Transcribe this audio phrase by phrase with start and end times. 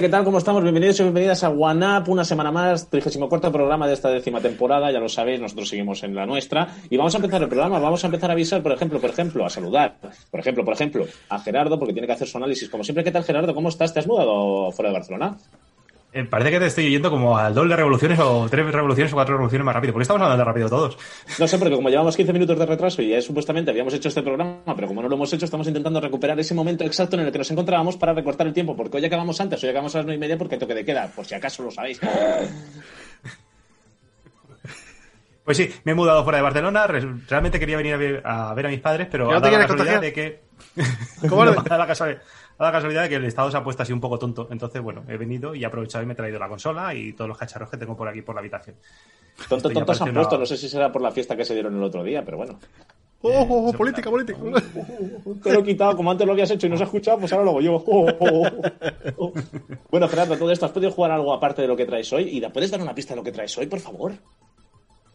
[0.00, 0.22] ¿qué tal?
[0.22, 0.62] ¿Cómo estamos?
[0.62, 5.00] Bienvenidos y bienvenidas a OneUp, una semana más, 34 programa de esta décima temporada, ya
[5.00, 6.68] lo sabéis, nosotros seguimos en la nuestra.
[6.88, 9.44] Y vamos a empezar el programa, vamos a empezar a avisar, por ejemplo, por ejemplo,
[9.44, 9.96] a saludar,
[10.30, 12.68] por ejemplo, por ejemplo, a Gerardo, porque tiene que hacer su análisis.
[12.68, 13.52] Como siempre, ¿qué tal, Gerardo?
[13.54, 13.92] ¿Cómo estás?
[13.92, 15.36] ¿Te has mudado fuera de Barcelona?
[16.10, 19.16] Eh, parece que te estoy yendo como al doble de revoluciones o tres revoluciones o
[19.16, 19.92] cuatro revoluciones más rápido.
[19.92, 20.96] ¿Por qué estamos hablando rápido todos?
[21.38, 24.22] No sé, porque como llevamos 15 minutos de retraso y ya supuestamente habíamos hecho este
[24.22, 27.32] programa, pero como no lo hemos hecho, estamos intentando recuperar ese momento exacto en el
[27.32, 30.06] que nos encontrábamos para recortar el tiempo, porque hoy acabamos antes, hoy acabamos a las
[30.06, 32.00] 9 y media porque toque de queda, por si acaso lo sabéis.
[35.48, 36.86] Pues sí, me he mudado fuera de Barcelona.
[36.86, 39.98] Realmente quería venir a ver a, ver a mis padres, pero no te la casualidad
[40.02, 40.40] de que.
[41.26, 42.20] ¿Cómo no, la casualidad,
[42.66, 44.48] la casualidad de que el estado se ha puesto así un poco tonto.
[44.50, 47.28] Entonces, bueno, he venido y he aprovechado y me he traído la consola y todos
[47.28, 48.76] los cacharros que tengo por aquí por la habitación.
[49.48, 50.38] Tonto, tonto se han puesto.
[50.38, 52.58] No sé si será por la fiesta que se dieron el otro día, pero bueno.
[53.20, 54.38] Oh, oh, oh política, política.
[55.42, 57.32] Te lo he quitado, como antes lo habías hecho y no se ha escuchado, pues
[57.32, 57.84] ahora lo hago yo.
[57.86, 59.32] Oh,
[59.90, 62.28] bueno, Gerardo, todo esto, ¿has podido jugar algo aparte de lo que traes hoy?
[62.28, 64.12] ¿Y puedes dar una pista de lo que traes hoy, por favor?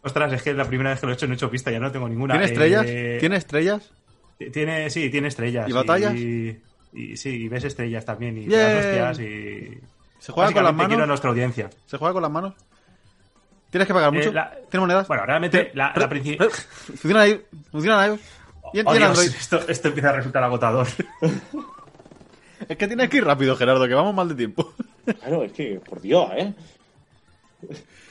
[0.02, 1.70] Ostras, es que es la primera vez que lo he hecho no he hecho pista,
[1.70, 2.34] ya no tengo ninguna.
[2.34, 2.86] ¿Tiene estrellas?
[2.86, 3.90] Eh, ¿Tiene estrellas?
[4.52, 5.68] Tiene, sí, tiene estrellas.
[5.68, 6.14] ¿Y batallas?
[6.14, 6.60] Y,
[7.16, 9.80] sí, y ves estrellas también, y las hostias, y...
[10.18, 10.88] ¿Se juega con las manos?
[10.88, 11.70] quiero a nuestra audiencia.
[11.86, 12.54] ¿Se juega con las manos?
[13.70, 14.30] ¿Tienes que pagar mucho?
[14.30, 15.08] Eh, ¿Tienes monedas?
[15.08, 16.50] Bueno, realmente la, la principal...
[16.50, 18.20] Funcionan ahí, funcionan ahí.
[18.72, 18.92] Y oh.
[18.92, 20.86] Esto, esto empieza a resultar agotador.
[22.68, 24.72] es que tienes que ir rápido, Gerardo, que vamos mal de tiempo.
[25.20, 26.54] claro, es que, por Dios, ¿eh?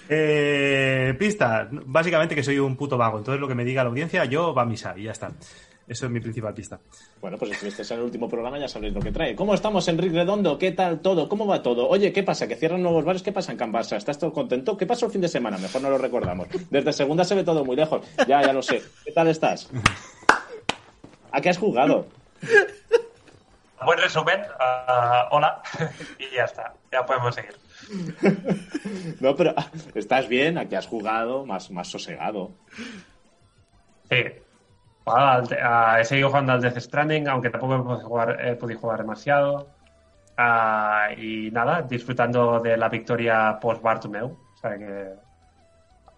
[0.10, 3.18] Eh, pista, básicamente que soy un puto vago.
[3.18, 5.32] Entonces lo que me diga la audiencia, yo va a misa y ya está.
[5.88, 6.80] Eso es mi principal pista.
[7.20, 9.36] Bueno, pues si este es el último programa, ya sabréis lo que trae.
[9.36, 10.58] ¿Cómo estamos, Enrique Redondo?
[10.58, 11.28] ¿Qué tal todo?
[11.28, 11.90] ¿Cómo va todo?
[11.90, 12.48] Oye, ¿qué pasa?
[12.48, 13.22] ¿Que cierran nuevos bares?
[13.22, 13.98] ¿Qué pasa en Cambasa?
[13.98, 14.78] ¿Estás todo contento?
[14.78, 15.58] ¿Qué pasó el fin de semana?
[15.58, 16.48] Mejor no lo recordamos.
[16.70, 18.06] Desde segunda se ve todo muy lejos.
[18.28, 18.82] Ya, ya lo sé.
[19.04, 19.70] ¿Qué tal estás?
[21.32, 22.08] ¿A qué has jugado?
[23.84, 24.40] Buen resumen.
[24.40, 25.62] Uh, hola.
[26.20, 26.74] y ya está.
[26.92, 27.58] Ya podemos seguir.
[29.20, 29.54] no, pero
[29.96, 32.52] estás bien, aquí has jugado más, más sosegado.
[34.10, 34.24] Sí.
[35.06, 39.68] He seguido jugando al Death Stranding, aunque tampoco he podido jugar, jugar demasiado.
[40.38, 44.28] Ah, y nada, disfrutando de la victoria post Bartomeu.
[44.28, 45.14] O sea que.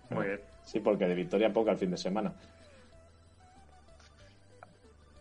[0.10, 0.42] Muy bien.
[0.64, 2.34] Sí, porque de victoria poca el fin de semana.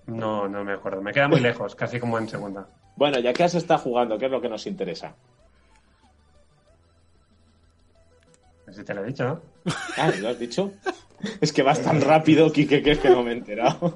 [0.06, 1.00] No, no me acuerdo.
[1.00, 2.66] Me queda muy lejos, casi como en segunda.
[2.96, 5.14] Bueno, ya que has estado jugando, ¿qué es lo que nos interesa?
[8.70, 9.40] Si te lo he dicho, ¿no?
[9.96, 10.72] Ah, ¿lo has dicho?
[11.40, 13.94] Es que vas tan rápido, Kike, que es que no me he enterado.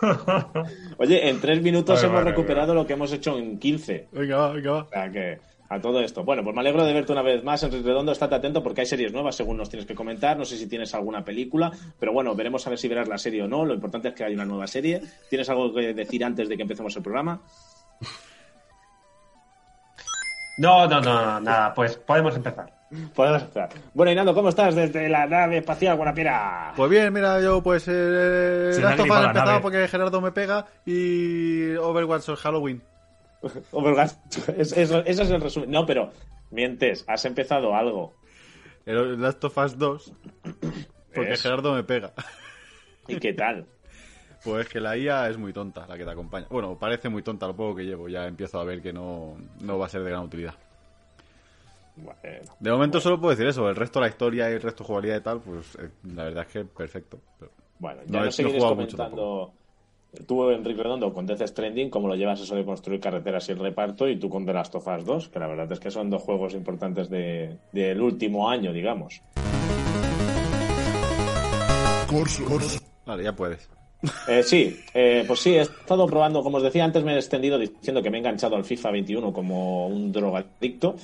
[0.98, 4.08] Oye, en tres minutos hemos recuperado lo que hemos hecho en 15.
[4.12, 4.82] Venga, va, venga, va.
[4.82, 5.38] O sea que
[5.70, 6.24] a todo esto.
[6.24, 8.10] Bueno, pues me alegro de verte una vez más, Enrique Redondo.
[8.10, 10.36] Estate atento porque hay series nuevas, según nos tienes que comentar.
[10.36, 13.42] No sé si tienes alguna película, pero bueno, veremos a ver si verás la serie
[13.42, 13.64] o no.
[13.64, 15.00] Lo importante es que hay una nueva serie.
[15.28, 17.40] ¿Tienes algo que decir antes de que empecemos el programa?
[20.58, 21.72] No, no, no, nada.
[21.72, 22.79] Pues podemos empezar.
[23.14, 23.44] Podemos.
[23.94, 26.72] Bueno, Inando, ¿cómo estás desde la nave espacial Guanapira?
[26.74, 31.74] Pues bien, mira, yo pues eh, Last of Us empezado porque Gerardo me pega y
[31.76, 32.82] Overwatch o Halloween.
[33.70, 34.12] Overwatch,
[34.56, 35.70] eso, es el resumen.
[35.70, 36.10] No, pero
[36.50, 38.14] mientes, has empezado algo.
[38.86, 40.12] El Last of Us 2
[41.14, 42.12] porque Gerardo me pega.
[43.06, 43.66] ¿Y qué tal?
[44.42, 46.46] Pues que la IA es muy tonta, la que te acompaña.
[46.48, 48.08] Bueno, parece muy tonta lo poco que llevo.
[48.08, 50.54] Ya empiezo a ver que no, no va a ser de gran utilidad
[52.58, 53.68] de momento solo puedo decir eso.
[53.68, 56.52] El resto, la historia y el resto, jugabilidad y tal, pues eh, la verdad es
[56.52, 57.18] que perfecto.
[57.78, 59.52] bueno, ya no, no seguiré comentando.
[60.26, 63.58] Tú, Enrique Redondo, con Death Stranding, como lo llevas eso de construir carreteras y el
[63.60, 66.10] reparto, y tú con The Last of Us 2, que la verdad es que son
[66.10, 69.22] dos juegos importantes del de, último año, digamos.
[73.06, 73.68] Vale, ya puedes.
[74.26, 77.58] Eh, sí, eh, pues sí, he estado probando, como os decía antes, me he extendido
[77.58, 80.96] diciendo que me he enganchado al FIFA 21 como un drogadicto.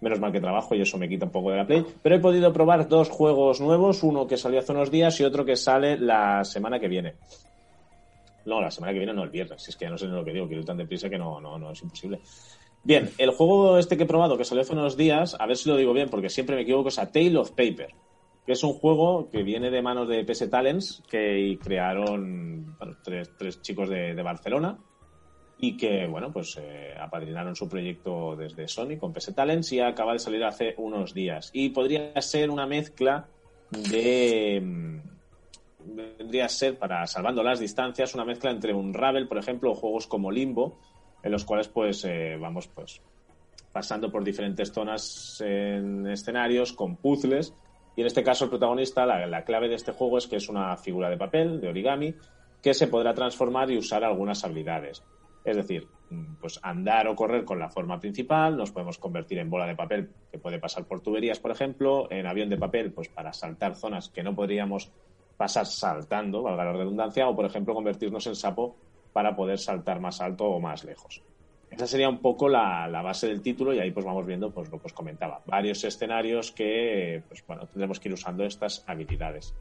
[0.00, 1.84] Menos mal que trabajo y eso me quita un poco de la Play.
[2.02, 5.44] Pero he podido probar dos juegos nuevos, uno que salió hace unos días y otro
[5.44, 7.14] que sale la semana que viene.
[8.44, 9.62] No, la semana que viene no, el viernes.
[9.62, 11.40] Si es que ya no sé lo que digo, quiero ir tan deprisa que no,
[11.40, 12.20] no, no es imposible.
[12.84, 15.68] Bien, el juego este que he probado, que salió hace unos días, a ver si
[15.68, 17.88] lo digo bien, porque siempre me equivoco, es A Tale of Paper,
[18.44, 23.60] que es un juego que viene de manos de PS Talents, que crearon tres, tres,
[23.62, 24.78] chicos de Barcelona,
[25.58, 30.12] y que, bueno, pues eh, apadrinaron su proyecto desde Sony con PS Talents y acaba
[30.12, 31.50] de salir hace unos días.
[31.52, 33.26] Y podría ser una mezcla
[33.70, 34.60] de...
[34.62, 35.00] Mm,
[36.18, 39.74] vendría a ser, para salvando las distancias, una mezcla entre un Ravel, por ejemplo, o
[39.74, 40.78] juegos como Limbo,
[41.22, 43.00] en los cuales pues eh, vamos pues
[43.72, 47.54] pasando por diferentes zonas en escenarios con puzzles
[47.96, 50.48] y en este caso el protagonista, la, la clave de este juego es que es
[50.48, 52.14] una figura de papel, de origami,
[52.62, 55.02] que se podrá transformar y usar algunas habilidades.
[55.46, 59.48] Es decir, mm, pues andar o correr con la forma principal, nos podemos convertir en
[59.48, 63.08] bola de papel que puede pasar por tuberías, por ejemplo, en avión de papel, pues
[63.08, 64.90] para saltar zonas que no podríamos
[65.36, 68.76] pasar saltando, valga la redundancia, o por ejemplo convertirnos en sapo
[69.12, 71.22] para poder saltar más alto o más lejos.
[71.70, 74.80] Esa sería un poco la, base del título y ahí pues vamos viendo pues lo
[74.80, 79.54] que os comentaba, varios escenarios que pues tendremos que ir usando estas habilidades.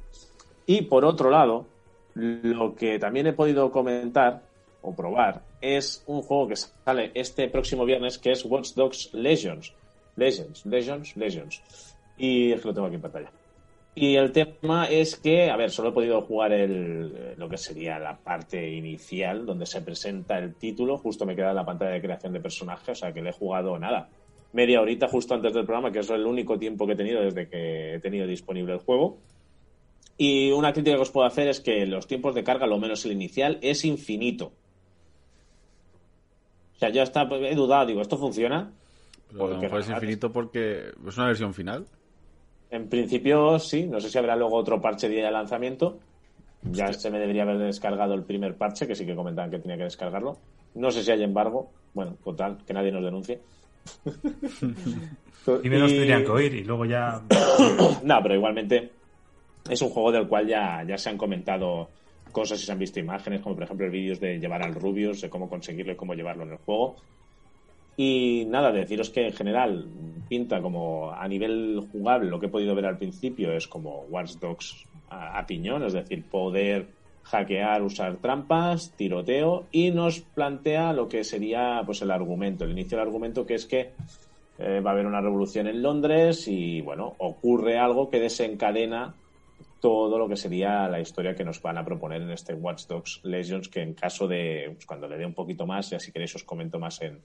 [0.66, 1.68] Y por otro lado,
[2.16, 4.42] lo que también he podido comentar
[4.86, 9.74] o probar es un juego que sale este próximo viernes que es Watch Dogs Legends.
[10.16, 11.98] Legends, Legends, Legends.
[12.18, 13.32] Y es que lo tengo aquí en pantalla.
[13.98, 17.98] Y el tema es que, a ver, solo he podido jugar el, lo que sería
[17.98, 20.98] la parte inicial, donde se presenta el título.
[20.98, 23.80] Justo me queda la pantalla de creación de personaje, o sea que le he jugado
[23.80, 24.10] nada.
[24.52, 27.48] Media horita justo antes del programa, que es el único tiempo que he tenido desde
[27.48, 29.18] que he tenido disponible el juego.
[30.18, 33.06] Y una crítica que os puedo hacer es que los tiempos de carga, lo menos
[33.06, 34.52] el inicial, es infinito.
[36.76, 38.72] O sea, yo hasta he dudado, digo, ¿esto funciona?
[39.32, 41.86] Pero a lo mejor es infinito porque es una versión final.
[42.70, 46.00] En principio sí, no sé si habrá luego otro parche día de lanzamiento.
[46.64, 49.78] Ya se me debería haber descargado el primer parche, que sí que comentaban que tenía
[49.78, 50.38] que descargarlo.
[50.74, 51.72] No sé si hay embargo.
[51.94, 53.40] Bueno, total, que nadie nos denuncie.
[55.64, 57.22] y menos tendrían que oír y luego ya.
[58.04, 58.92] no, pero igualmente
[59.70, 61.90] es un juego del cual ya, ya se han comentado
[62.36, 65.30] cosas y se han visto imágenes, como por ejemplo vídeos de llevar al Rubius, de
[65.30, 66.98] cómo conseguirlo y cómo llevarlo en el juego.
[67.96, 69.88] Y nada, deciros que en general
[70.28, 74.34] pinta como a nivel jugable, lo que he podido ver al principio es como Watch
[74.34, 76.88] Dogs a, piñón, es decir, poder
[77.24, 82.98] hackear, usar trampas, tiroteo y nos plantea lo que sería pues el argumento, el inicio
[82.98, 83.94] del argumento que es que
[84.60, 89.16] eh, va a haber una revolución en Londres y bueno, ocurre algo que desencadena
[89.86, 93.20] todo lo que sería la historia que nos van a proponer en este Watch Dogs
[93.22, 96.34] Legends que en caso de, pues, cuando le dé un poquito más, ya si queréis
[96.34, 97.22] os comento más en,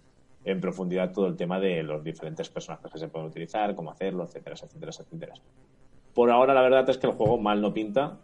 [0.61, 4.57] profundidad todo el tema de los diferentes personajes que se pueden utilizar, cómo hacerlo, etcétera,
[4.57, 5.35] etcétera, etcétera.
[6.12, 8.19] Por ahora la verdad es que el juego mal no pinta,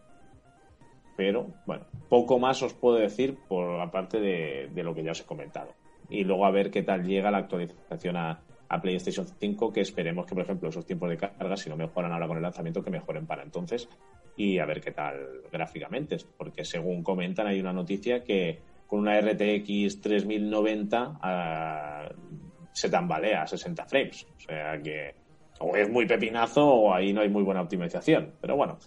[1.17, 5.21] pero bueno, poco más os puedo decir por aparte de, de lo que ya os
[5.23, 5.73] he comentado.
[6.11, 10.27] Y luego a ver qué tal llega la actualización a, a PlayStation 5, que esperemos
[10.27, 12.91] que, por ejemplo, esos tiempos de carga, si no mejoran ahora con el lanzamiento, que
[12.91, 13.89] mejoren para entonces
[14.37, 19.21] y a ver qué tal gráficamente, porque según comentan hay una noticia que con una
[19.21, 22.15] RTX 3090 uh,
[22.73, 24.27] se tambalea a 60 frames.
[24.37, 25.15] O sea que
[25.59, 28.33] o es muy pepinazo o ahí no hay muy buena optimización.
[28.41, 28.79] Pero bueno,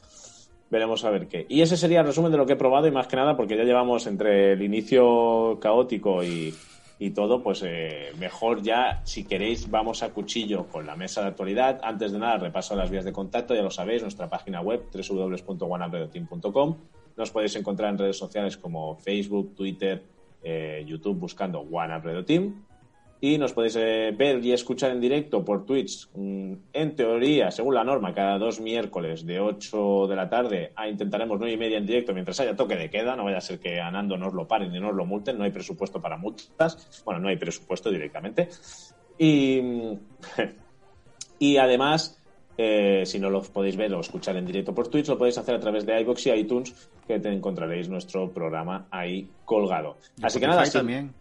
[0.70, 1.46] veremos a ver qué.
[1.50, 3.58] Y ese sería el resumen de lo que he probado y más que nada porque
[3.58, 6.54] ya llevamos entre el inicio caótico y,
[7.00, 11.28] y todo, pues eh, mejor ya, si queréis, vamos a cuchillo con la mesa de
[11.28, 11.80] actualidad.
[11.82, 16.76] Antes de nada, repaso las vías de contacto, ya lo sabéis, nuestra página web www.oneupgradeteam.com
[17.20, 20.04] nos podéis encontrar en redes sociales como Facebook, Twitter,
[20.42, 22.66] eh, YouTube buscando One Team.
[23.22, 27.76] Y nos podéis eh, ver y escuchar en directo por Twitch, mm, en teoría, según
[27.76, 30.72] la norma, cada dos miércoles de 8 de la tarde.
[30.76, 33.16] a intentaremos 9 y media en directo mientras haya toque de queda.
[33.18, 35.38] No vaya a ser que a Nando nos lo paren y nos lo multen.
[35.38, 37.02] No hay presupuesto para multas.
[37.04, 38.48] Bueno, no hay presupuesto directamente.
[39.18, 39.62] Y,
[41.40, 42.18] y además,
[42.58, 45.56] eh, si no lo podéis ver o escuchar en directo por Twitch, lo podéis hacer
[45.56, 49.98] a través de iBox y iTunes, que te encontraréis nuestro programa ahí colgado.
[50.22, 51.14] Así que nada, también.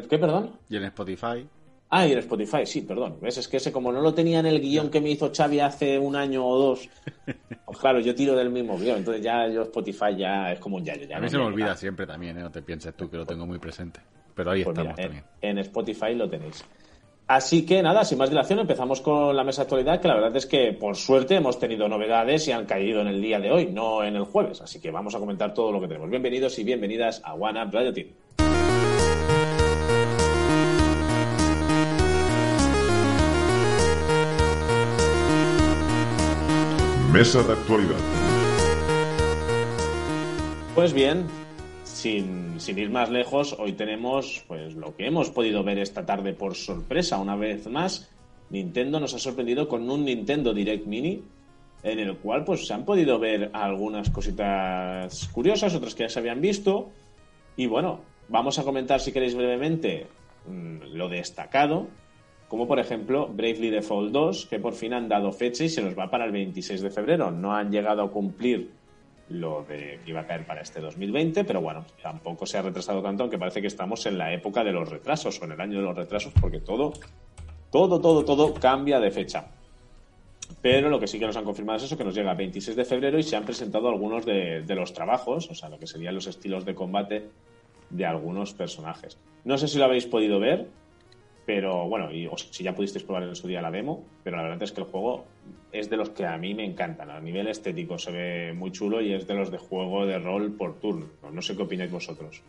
[0.00, 0.52] ¿Qué, perdón?
[0.70, 1.46] Y en Spotify.
[1.90, 3.18] Ah, y en Spotify, sí, perdón.
[3.20, 3.36] ¿Ves?
[3.36, 5.98] Es que ese, como no lo tenía en el guion que me hizo Xavi hace
[5.98, 6.88] un año o dos,
[7.66, 8.98] pues claro, yo tiro del mismo guion.
[8.98, 11.06] Entonces ya yo Spotify ya es como un yayo.
[11.06, 12.40] Ya a mí se me olvida siempre también, ¿eh?
[12.40, 14.00] no te pienses tú que lo tengo muy presente.
[14.34, 15.24] Pero ahí pues estamos también.
[15.42, 16.64] En Spotify lo tenéis.
[17.26, 20.34] Así que nada, sin más dilación, empezamos con la mesa de actualidad, que la verdad
[20.36, 23.66] es que por suerte hemos tenido novedades y han caído en el día de hoy,
[23.66, 24.62] no en el jueves.
[24.62, 26.08] Así que vamos a comentar todo lo que tenemos.
[26.08, 28.08] Bienvenidos y bienvenidas a One Up Radio Team.
[37.12, 37.98] Mesa de actualidad.
[40.74, 41.26] Pues bien,
[41.84, 46.54] sin, ir más lejos, hoy tenemos pues lo que hemos podido ver esta tarde por
[46.54, 47.18] sorpresa.
[47.18, 48.10] Una vez más,
[48.48, 51.22] Nintendo nos ha sorprendido con un Nintendo Direct Mini,
[51.82, 56.18] en el cual pues se han podido ver algunas cositas curiosas, otras que ya se
[56.18, 56.92] habían visto.
[57.58, 60.06] Y bueno, vamos a comentar si queréis brevemente
[60.46, 61.88] mm, lo destacado,
[62.52, 65.98] como por ejemplo Bravely Default 2, que por fin han dado fecha y se nos
[65.98, 67.30] va para el 26 de febrero.
[67.30, 68.70] No han llegado a cumplir
[69.30, 73.00] lo de que iba a caer para este 2020, pero bueno, tampoco se ha retrasado
[73.00, 75.78] tanto, aunque parece que estamos en la época de los retrasos o en el año
[75.78, 76.92] de los retrasos, porque todo,
[77.70, 79.46] todo, todo, todo cambia de fecha.
[80.60, 82.76] Pero lo que sí que nos han confirmado es eso, que nos llega el 26
[82.76, 86.14] de febrero y se han presentado algunos de, los trabajos, o sea, lo que serían
[86.14, 87.30] los estilos de combate
[87.88, 89.16] de algunos personajes.
[89.42, 90.68] No sé si lo habéis podido ver,
[91.44, 94.44] pero bueno, y, o si ya pudisteis probar en su día la demo, pero la
[94.44, 95.24] verdad es que el juego
[95.72, 97.10] es de los que a mí me encantan.
[97.10, 100.52] A nivel estético se ve muy chulo y es de los de juego de rol
[100.52, 101.06] por turno.
[101.32, 102.42] No sé qué opináis vosotros.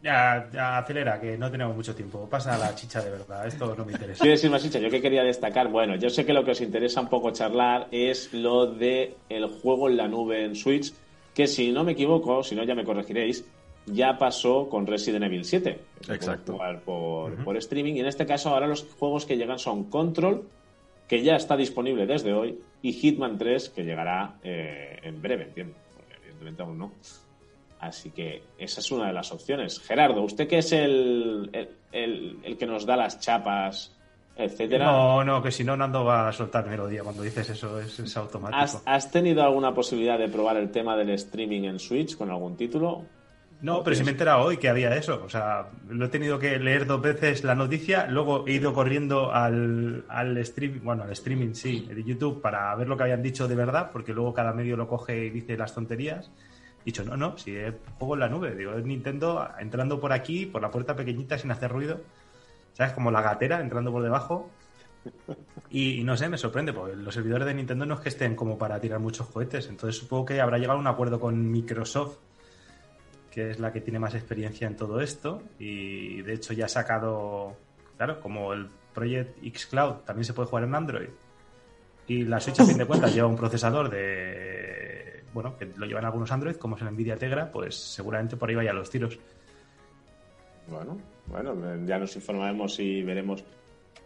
[0.00, 2.28] Ya, ya, acelera, que no tenemos mucho tiempo.
[2.30, 4.22] Pasa la chicha de verdad, esto no me interesa.
[4.22, 4.78] ¿Quieres decir más chicha?
[4.78, 7.88] Yo que quería destacar, bueno, yo sé que lo que os interesa un poco charlar
[7.90, 10.92] es lo de el juego en la nube en Switch,
[11.34, 13.44] que si no me equivoco, si no ya me corregiréis,
[13.92, 15.80] ya pasó con Resident Evil 7.
[16.08, 16.52] Exacto.
[16.54, 17.94] Jugar por, por streaming.
[17.94, 20.48] Y en este caso ahora los juegos que llegan son Control,
[21.06, 25.74] que ya está disponible desde hoy, y Hitman 3, que llegará eh, en breve, entiendo.
[25.94, 26.92] Porque evidentemente aún no.
[27.80, 29.80] Así que esa es una de las opciones.
[29.80, 33.96] Gerardo, usted que es el, el, el, el que nos da las chapas,
[34.38, 34.86] etcétera.
[34.86, 38.16] No, no, que si no, Nando va a soltar melodía cuando dices eso, es, es
[38.16, 38.60] automático.
[38.60, 42.56] ¿Has, ¿Has, tenido alguna posibilidad de probar el tema del streaming en Switch con algún
[42.56, 43.04] título?
[43.60, 45.20] No, pero si me he enterado hoy que había eso.
[45.24, 49.32] O sea, lo he tenido que leer dos veces la noticia, luego he ido corriendo
[49.32, 53.48] al, al streaming, bueno, al streaming sí, de YouTube para ver lo que habían dicho
[53.48, 56.30] de verdad, porque luego cada medio lo coge y dice las tonterías
[56.88, 60.46] dicho, no, no, si es juego en la nube, digo, es Nintendo entrando por aquí,
[60.46, 62.00] por la puerta pequeñita sin hacer ruido,
[62.72, 62.94] ¿sabes?
[62.94, 64.50] Como la gatera entrando por debajo.
[65.70, 68.34] Y, y, no sé, me sorprende, porque los servidores de Nintendo no es que estén
[68.34, 72.16] como para tirar muchos cohetes, entonces supongo que habrá llegado a un acuerdo con Microsoft,
[73.38, 76.68] que es la que tiene más experiencia en todo esto, y de hecho ya ha
[76.68, 77.56] sacado,
[77.96, 81.08] claro, como el Project X Cloud también se puede jugar en Android,
[82.08, 86.04] y la Switch a fin de cuentas lleva un procesador de bueno, que lo llevan
[86.04, 89.16] algunos Android, como es el Nvidia Tegra, pues seguramente por ahí vayan los tiros.
[90.66, 91.54] Bueno, bueno,
[91.86, 93.44] ya nos informaremos y veremos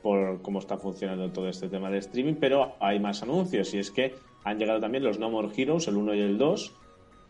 [0.03, 3.91] por cómo está funcionando todo este tema de streaming, pero hay más anuncios y es
[3.91, 6.82] que han llegado también los No More Heroes, el 1 y el 2,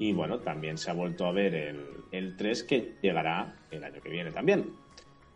[0.03, 4.01] y bueno, también se ha vuelto a ver el, el 3 que llegará el año
[4.03, 4.75] que viene también.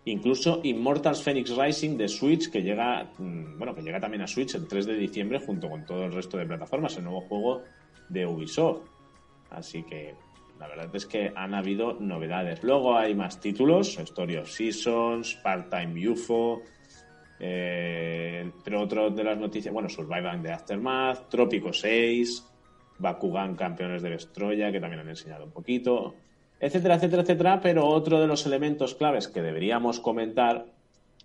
[0.06, 4.66] Incluso Immortals Phoenix Rising de Switch, que llega, bueno, que llega también a Switch el
[4.66, 7.62] 3 de diciembre junto con todo el resto de plataformas, el nuevo juego
[8.08, 8.88] de Ubisoft.
[9.50, 10.16] Así que
[10.58, 12.64] la verdad es que han habido novedades.
[12.64, 16.62] Luego hay más títulos, Story of Seasons, Part-Time UFO,
[17.38, 22.55] eh, entre otros de las noticias, bueno, Survivor de Aftermath, Trópico 6,
[22.98, 26.14] Bakugan Campeones de Destroya, que también han enseñado un poquito,
[26.60, 27.60] etcétera, etcétera, etcétera.
[27.60, 30.66] Pero otro de los elementos claves que deberíamos comentar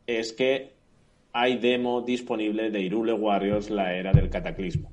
[0.08, 0.74] es que
[1.34, 4.92] hay demo disponible de Irule Warriors, la era del cataclismo.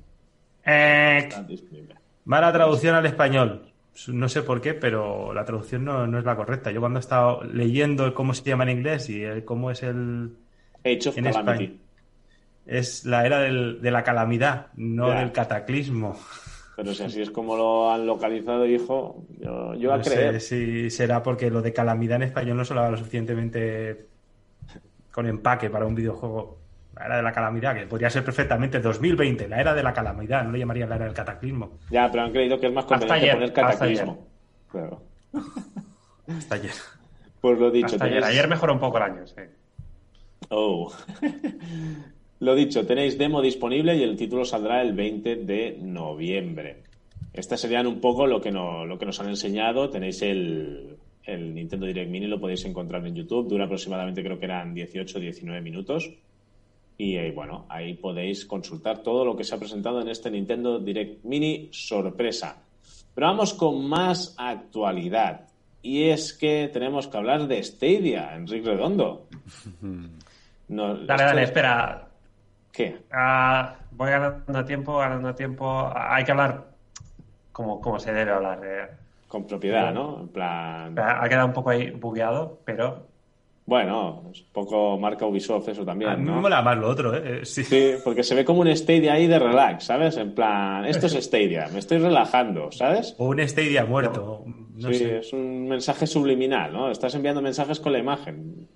[0.65, 1.29] Eh,
[2.25, 3.65] mala traducción al español.
[4.07, 6.71] No sé por qué, pero la traducción no, no, es la correcta.
[6.71, 10.31] Yo cuando he estado leyendo cómo se llama en inglés y el, cómo es el...
[10.85, 11.63] Age of en Calamity.
[11.65, 11.79] España,
[12.65, 16.17] es la era del, de la calamidad, no del cataclismo.
[16.81, 20.39] Pero si así es como lo han localizado, hijo, yo, yo a No creer.
[20.39, 24.05] sé si será porque lo de calamidad en español no sonaba lo suficientemente
[25.11, 26.57] con empaque para un videojuego.
[26.95, 30.45] La era de la calamidad, que podría ser perfectamente 2020, la era de la calamidad,
[30.45, 31.71] no le llamaría la era del cataclismo.
[31.91, 34.27] Ya, pero han creído que es más Hasta conveniente ayer, poner hasta cataclismo.
[34.71, 35.01] Claro.
[36.29, 36.71] Hasta ayer.
[37.41, 38.23] Pues lo dicho, Hasta ayer.
[38.23, 39.41] tenéis- Ayer mejoró un poco el año, sí.
[40.49, 40.93] Oh.
[42.39, 46.83] Lo dicho, tenéis demo disponible y el título saldrá el 20 de noviembre.
[47.33, 49.89] Estas serían un poco lo que, no, lo que nos han enseñado.
[49.89, 53.47] Tenéis el, el Nintendo Direct Mini, lo podéis encontrar en YouTube.
[53.49, 56.09] Dura aproximadamente, creo que eran 18-19 minutos.
[56.97, 60.79] Y eh, bueno, ahí podéis consultar todo lo que se ha presentado en este Nintendo
[60.79, 62.61] Direct Mini sorpresa.
[63.15, 65.41] Pero vamos con más actualidad.
[65.81, 69.27] Y es que tenemos que hablar de Stadia, Enrique Redondo.
[70.69, 72.08] No, Dale, esto- dale, espera.
[73.11, 75.91] Ah, voy ganando tiempo, ganando tiempo.
[75.95, 76.65] Hay que hablar
[77.51, 78.59] como, como se debe hablar.
[78.63, 78.87] eh.
[79.27, 80.21] Con propiedad, ¿no?
[80.21, 80.95] En plan.
[80.97, 83.05] Ha quedado un poco ahí bugueado, pero
[83.65, 86.41] Bueno, es un poco marca Ubisoft eso A también, mí me ¿no?
[86.41, 87.45] mola más lo otro, ¿eh?
[87.45, 87.63] Sí.
[87.63, 90.17] Sí, porque se ve como un Stadia ahí de relax, ¿sabes?
[90.17, 93.13] En plan, esto es Stadia, me estoy relajando, ¿sabes?
[93.19, 94.43] O un Stadia muerto.
[94.75, 95.17] No sí, sé.
[95.19, 96.89] es un mensaje subliminal, ¿no?
[96.89, 98.67] Estás enviando mensajes con la imagen.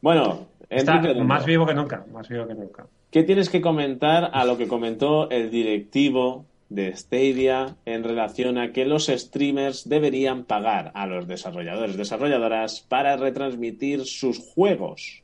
[0.00, 2.86] Bueno, está Enrique más vivo que nunca, más vivo que nunca.
[3.12, 8.72] ¿Qué tienes que comentar a lo que comentó el directivo de Stadia en relación a
[8.72, 15.22] que los streamers deberían pagar a los desarrolladores, desarrolladoras para retransmitir sus juegos?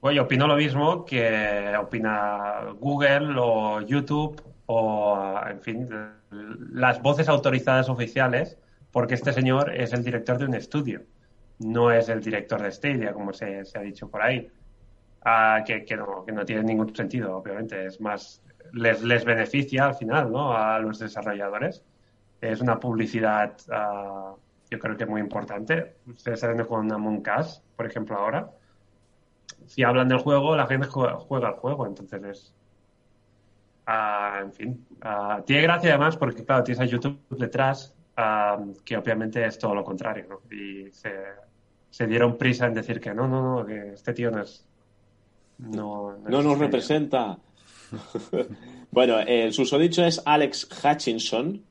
[0.00, 5.88] Oye, opino lo mismo que opina Google o YouTube o, en fin,
[6.72, 8.56] las voces autorizadas oficiales,
[8.92, 11.02] porque este señor es el director de un estudio,
[11.58, 14.48] no es el director de Stadia, como se, se ha dicho por ahí.
[15.66, 17.86] Que, que no, que no tiene ningún sentido, obviamente.
[17.86, 20.52] Es más, les, les beneficia al final, ¿no?
[20.54, 21.82] A los desarrolladores.
[22.42, 24.34] Es una publicidad, ah,
[24.70, 25.96] yo creo que muy importante.
[26.06, 28.50] Ustedes están con Among Us, por ejemplo, ahora.
[29.66, 32.54] Si hablan del juego, la gente juega, juega al juego, entonces es...
[33.86, 37.96] ah, en fin, ah, tiene gracia además porque, claro, tienes a YouTube detrás,
[38.84, 40.54] que obviamente es todo lo contrario, ¿no?
[40.54, 41.14] Y se,
[41.88, 44.68] se dieron prisa en decir que no, no, no, que este tío no es...
[45.58, 47.38] No, No nos representa.
[48.90, 51.62] bueno, el susodicho es Alex Hutchinson.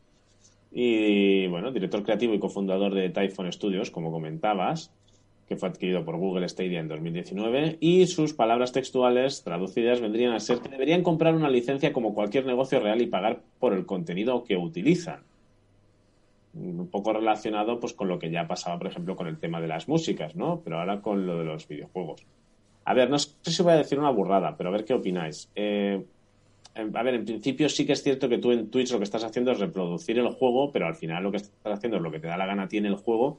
[0.72, 4.92] Y bueno, director creativo y cofundador de Typhon Studios, como comentabas,
[5.48, 7.78] que fue adquirido por Google Stadia en 2019.
[7.80, 12.46] Y sus palabras textuales traducidas vendrían a ser que deberían comprar una licencia como cualquier
[12.48, 15.22] negocio real y pagar por el contenido que utilizan.
[16.56, 19.68] Un poco relacionado pues con lo que ya pasaba, por ejemplo, con el tema de
[19.68, 20.62] las músicas, ¿no?
[20.64, 22.26] Pero ahora con lo de los videojuegos.
[22.86, 25.50] A ver, no sé si voy a decir una burrada, pero a ver qué opináis.
[25.56, 26.04] Eh,
[26.76, 29.24] a ver, en principio sí que es cierto que tú en Twitch lo que estás
[29.24, 32.20] haciendo es reproducir el juego, pero al final lo que estás haciendo es lo que
[32.20, 33.38] te da la gana a ti en el juego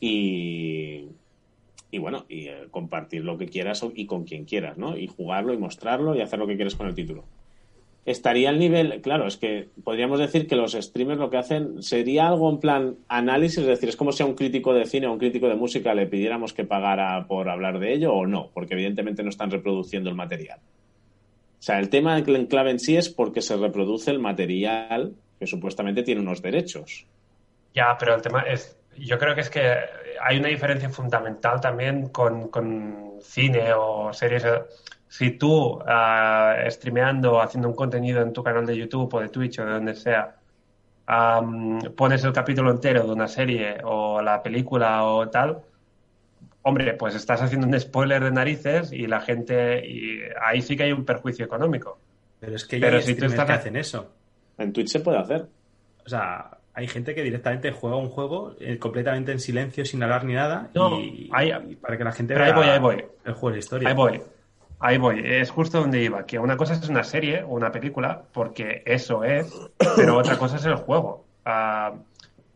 [0.00, 1.06] y,
[1.90, 4.96] y bueno, y eh, compartir lo que quieras y con quien quieras, ¿no?
[4.96, 7.24] Y jugarlo y mostrarlo y hacer lo que quieres con el título.
[8.08, 12.26] Estaría al nivel, claro, es que podríamos decir que los streamers lo que hacen sería
[12.26, 15.12] algo en plan análisis, es decir, es como si a un crítico de cine o
[15.12, 18.72] un crítico de música le pidiéramos que pagara por hablar de ello o no, porque
[18.72, 20.58] evidentemente no están reproduciendo el material.
[20.58, 25.46] O sea, el tema en clave en sí es porque se reproduce el material que
[25.46, 27.04] supuestamente tiene unos derechos.
[27.74, 29.60] Ya, pero el tema es, yo creo que es que
[30.22, 34.46] hay una diferencia fundamental también con, con cine o series.
[35.08, 39.58] Si tú, ah, streameando, haciendo un contenido en tu canal de YouTube o de Twitch
[39.58, 40.36] o de donde sea,
[41.96, 45.58] pones el capítulo entero de una serie o la película o tal,
[46.62, 50.84] hombre, pues estás haciendo un spoiler de narices y la gente, y ahí sí que
[50.84, 51.98] hay un perjuicio económico.
[52.40, 54.10] Pero es que ya Pero hay si tú streamers estás- que hacen eso.
[54.58, 55.46] En Twitch se puede hacer.
[56.04, 60.24] O sea, hay gente que directamente juega un juego eh, completamente en silencio, sin hablar
[60.24, 62.78] ni nada, No, y, ahí- y para que la gente pero ahí vea voy, ahí
[63.00, 63.04] voy.
[63.24, 63.88] el juego de historia.
[63.88, 64.20] Ahí voy.
[64.80, 65.22] Ahí voy.
[65.24, 66.24] Es justo donde iba.
[66.24, 69.52] Que una cosa es una serie o una película, porque eso es,
[69.96, 71.24] pero otra cosa es el juego.
[71.44, 71.94] Ah,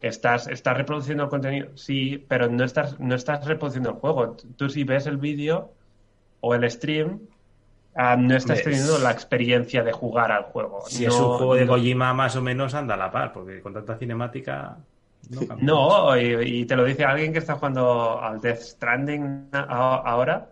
[0.01, 4.37] estás, estás reproduciendo el contenido, sí, pero no estás, no estás reproduciendo el juego.
[4.57, 5.73] Tú si ves el vídeo
[6.41, 7.21] o el stream,
[7.97, 10.83] ah, no estás teniendo la experiencia de jugar al juego.
[10.87, 13.61] Si No- es un juego de Kojima, más o menos anda a la par, porque
[13.61, 14.77] con tanta cinemática.
[15.31, 15.41] No.
[15.61, 20.49] No, y, y te lo dice alguien que está jugando al Death Stranding a- ahora.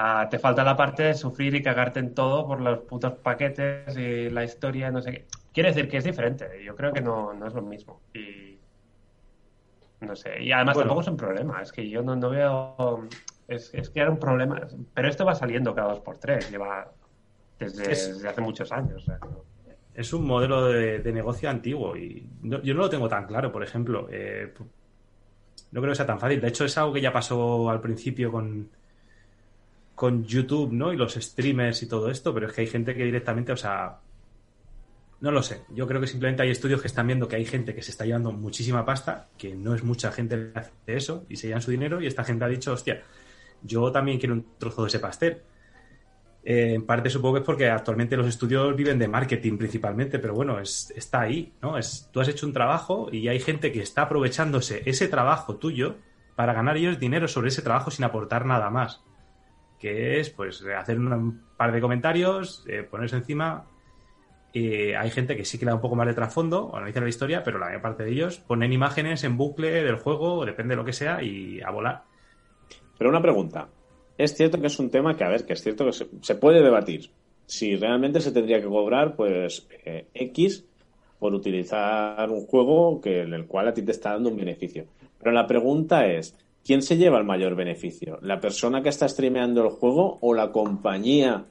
[0.00, 3.96] Ah, te falta la parte de sufrir y cagarte en todo por los putos paquetes
[3.96, 5.26] y la historia, no sé qué.
[5.52, 6.46] Quiere decir que es diferente.
[6.64, 8.00] Yo creo que no, no es lo mismo.
[8.14, 8.58] Y
[10.00, 10.40] no sé.
[10.40, 10.88] Y además Bueno.
[10.90, 11.60] tampoco es un problema.
[11.62, 13.08] Es que yo no, no veo.
[13.48, 14.60] Es, es que era un problema.
[14.94, 16.48] Pero esto va saliendo cada dos por tres.
[16.48, 16.92] Lleva
[17.58, 19.02] desde, Es- desde hace muchos años.
[19.02, 19.42] o sea, no-
[19.94, 23.50] Es un modelo de, de negocio antiguo y no- yo no lo tengo tan claro,
[23.50, 24.06] por ejemplo.
[24.12, 24.54] eh,
[25.72, 26.40] no creo que sea tan fácil.
[26.40, 28.70] De hecho, es algo que ya pasó al principio con,
[29.98, 30.92] con YouTube, ¿no?
[30.92, 33.98] Y los streamers y todo esto, pero es que hay gente que directamente, o sea,
[35.20, 35.62] no lo sé.
[35.70, 38.04] Yo creo que simplemente hay estudios que están viendo que hay gente que se está
[38.04, 41.72] llevando muchísima pasta, que no es mucha gente que hace eso y se llevan su
[41.72, 43.02] dinero y esta gente ha dicho, hostia,
[43.60, 45.42] yo también quiero un trozo de ese pastel.
[46.44, 50.32] Eh, en parte supongo que es porque actualmente los estudios viven de marketing principalmente, pero
[50.32, 51.76] bueno, es, está ahí, ¿no?
[51.76, 55.96] Es, tú has hecho un trabajo y hay gente que está aprovechándose ese trabajo tuyo
[56.36, 59.02] para ganar ellos dinero sobre ese trabajo sin aportar nada más.
[59.78, 63.66] Que es, pues, hacer un, par de comentarios, eh, ponerse encima.
[64.52, 67.42] Eh, hay gente que sí que da un poco más de trasfondo, analiza la historia,
[67.44, 70.84] pero la mayor parte de ellos ponen imágenes en bucle del juego, depende de lo
[70.84, 72.04] que sea, y a volar.
[72.96, 73.68] Pero una pregunta.
[74.16, 76.34] Es cierto que es un tema que, a ver, que es cierto que se, se
[76.34, 77.10] puede debatir.
[77.46, 80.64] Si realmente se tendría que cobrar, pues, eh, X
[81.18, 84.86] por utilizar un juego que, en el cual a ti te está dando un beneficio.
[85.18, 86.36] Pero la pregunta es,
[86.68, 88.18] ¿quién se lleva el mayor beneficio?
[88.20, 91.46] ¿La persona que está streameando el juego o la compañía,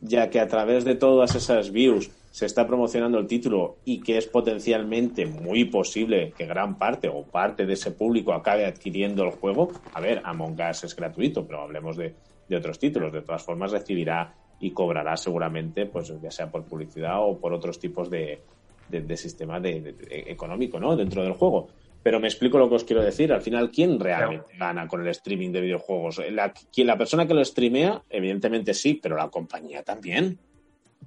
[0.00, 4.16] ya que a través de todas esas views se está promocionando el título y que
[4.16, 9.32] es potencialmente muy posible que gran parte o parte de ese público acabe adquiriendo el
[9.32, 9.72] juego?
[9.92, 12.16] A ver, Among Us es gratuito, pero hablemos de,
[12.56, 13.12] otros títulos.
[13.12, 17.78] De todas formas, recibirá y cobrará seguramente, pues ya sea por publicidad o por otros
[17.78, 18.46] tipos de,
[18.88, 19.96] de, sistema de-
[20.28, 20.96] económico, ¿no?
[20.96, 21.68] Dentro del juego.
[22.02, 23.32] Pero me explico lo que os quiero decir.
[23.32, 26.20] Al final, ¿quién realmente gana con el streaming de videojuegos?
[26.30, 30.38] La, la persona que lo streamea, evidentemente sí, pero la compañía también.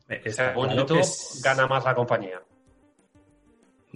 [0.07, 2.41] Eh, está claro YouTube, es- gana más la compañía.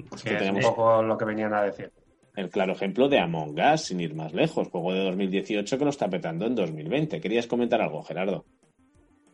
[0.09, 1.91] Pues Que que es un tenemos poco lo que venían a decir.
[2.35, 5.89] el claro ejemplo de Among Us, sin ir más lejos, juego de 2018 que lo
[5.89, 7.19] está petando en 2020.
[7.19, 8.45] ¿Querías comentar algo, Gerardo?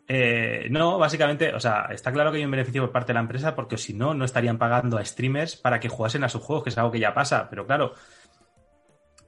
[0.07, 3.21] Eh, no, básicamente, o sea, está claro que hay un beneficio por parte de la
[3.21, 6.63] empresa porque si no, no estarían pagando a streamers para que jugasen a sus juegos,
[6.63, 7.49] que es algo que ya pasa.
[7.49, 7.93] Pero claro,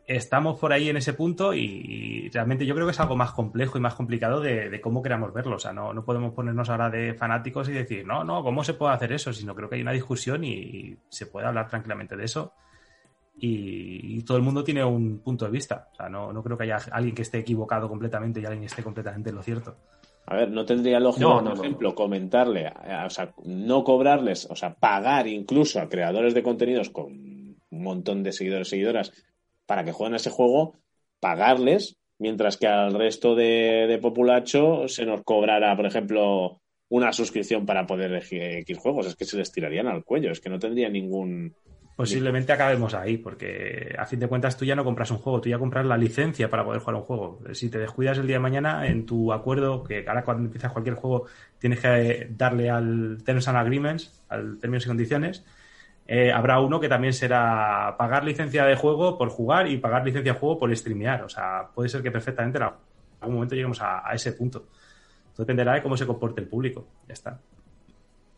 [0.07, 3.77] estamos por ahí en ese punto y, realmente yo creo que es algo más complejo
[3.77, 5.57] y más complicado de, cómo queramos verlo.
[5.57, 8.73] O sea, no, no, podemos ponernos ahora de fanáticos y decir, no, no, ¿cómo se
[8.73, 9.33] puede hacer eso?
[9.33, 12.53] Sino creo que hay una discusión y, se puede hablar tranquilamente de eso.
[13.35, 15.89] Y, todo el mundo tiene un punto de vista.
[15.91, 18.83] O sea, no, no creo que haya alguien que esté equivocado completamente y alguien esté
[18.83, 19.77] completamente en lo cierto.
[20.29, 22.69] A ver, no tendría lógica, por ejemplo, comentarle,
[23.05, 28.23] o sea, no cobrarles, o sea, pagar incluso a creadores de contenidos con un montón
[28.23, 29.13] de seguidores y seguidoras
[29.65, 30.73] para que jueguen ese juego,
[31.21, 36.59] pagarles, mientras que al resto de, populacho se nos cobrara, por ejemplo,
[36.89, 39.07] una suscripción para poder elegir X juegos.
[39.07, 41.55] Es que se les tirarían al cuello, es que no tendría ningún...
[41.97, 45.49] Posiblemente acabemos ahí, porque a fin de cuentas tú ya no compras un juego, tú
[45.49, 47.39] ya compras la licencia para poder jugar un juego.
[47.53, 50.93] Si te descuidas el día de mañana, en tu acuerdo, que ahora cuando empiezas cualquier
[50.93, 51.25] juego
[51.57, 55.43] tienes que darle al Terms and Agreements, al términos y condiciones,
[56.05, 60.33] eh, habrá uno que también será pagar licencia de juego por jugar y pagar licencia
[60.33, 61.23] de juego por streamear.
[61.23, 64.67] O sea, puede ser que perfectamente en algún momento lleguemos a, ese punto.
[65.33, 66.87] Todo dependerá de cómo se comporte el público.
[67.07, 67.39] Ya está.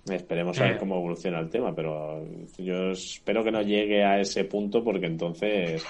[0.08, 0.78] Esperemos a ver eh.
[0.78, 2.26] cómo evoluciona el tema, pero
[2.58, 5.86] yo espero que no llegue a ese punto porque entonces.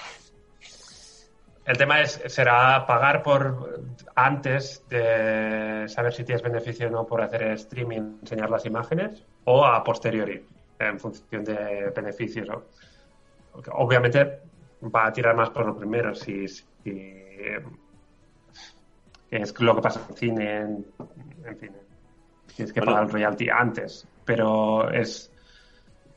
[1.64, 3.80] El tema es, será pagar por
[4.14, 9.64] antes de saber si tienes beneficio o no por hacer streaming, enseñar las imágenes, o
[9.64, 10.42] a posteriori
[10.78, 12.48] en función de beneficios.
[13.72, 14.40] obviamente
[14.82, 16.66] va a tirar más por lo primero, si, es
[19.60, 20.84] lo que pasa en cine, en,
[21.58, 21.70] fin,
[22.60, 25.32] tienes que pagar el royalty antes, pero es,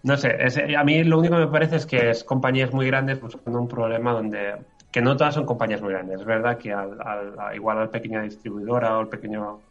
[0.03, 0.37] no sé,
[0.75, 3.67] a mí lo único que me parece es que es compañías muy grandes buscando un
[3.67, 4.55] problema donde,
[4.91, 6.97] que no todas son compañías muy grandes, es verdad que al,
[7.55, 9.61] igual al pequeña distribuidora o al pequeño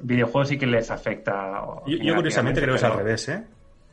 [0.00, 1.62] videojuego sí que les afecta.
[1.86, 3.44] Yo, curiosamente creo que es al revés, ¿eh?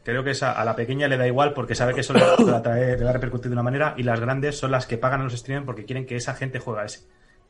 [0.03, 2.75] Creo que a la pequeña le da igual porque sabe que eso le va, a
[2.75, 5.23] le va a repercutir de una manera y las grandes son las que pagan a
[5.25, 7.01] los streamers porque quieren que esa gente juegue a ese.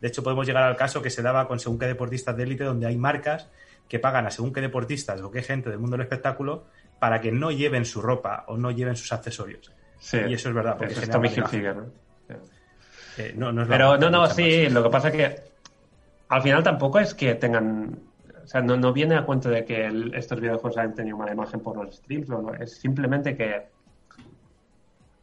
[0.01, 2.63] De hecho, podemos llegar al caso que se daba con según qué deportistas de élite
[2.63, 3.49] donde hay marcas
[3.87, 6.65] que pagan a según qué deportistas o qué gente del mundo del espectáculo
[6.99, 9.71] para que no lleven su ropa o no lleven sus accesorios.
[9.99, 10.77] Sí, y eso es verdad.
[10.77, 11.85] Porque es Tommy Hilfiger, ¿no?
[13.17, 15.41] Eh, no, no es Pero no, no, sí, lo que pasa es que
[16.29, 18.07] al final tampoco es que tengan
[18.47, 21.75] o sea, no, viene a cuento de que estos videojuegos hayan tenido mala imagen por
[21.75, 23.67] los streams, no, es simplemente que,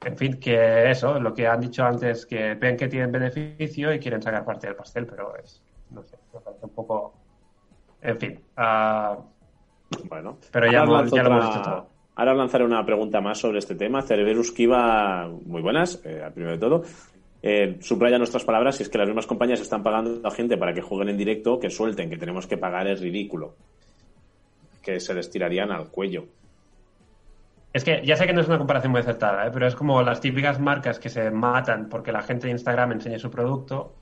[0.04, 3.98] en fin, que eso, lo que han dicho antes, que ven que tienen beneficio y
[3.98, 7.14] quieren sacar parte del pastel, pero es, no sé, me parece un poco,
[8.04, 8.40] en fin.
[8.56, 9.22] Uh,
[10.08, 11.88] bueno, pero ya, lo hemos dicho todo.
[12.16, 14.02] Ahora lanzaré una pregunta más sobre este tema.
[14.02, 16.84] Cerberus Kiva, muy buenas, eh, primero de todo
[17.46, 20.72] eh, subraya nuestras palabras, y es que las mismas compañías están pagando a gente para
[20.72, 23.54] que jueguen en directo, que suelten, que tenemos que pagar es ridículo.
[24.82, 26.24] Que se les tirarían al cuello.
[27.70, 29.50] Es que ya sé que no es una comparación muy acertada, ¿eh?
[29.52, 33.18] pero es como las típicas marcas que se matan porque la gente de Instagram enseña
[33.18, 33.92] su producto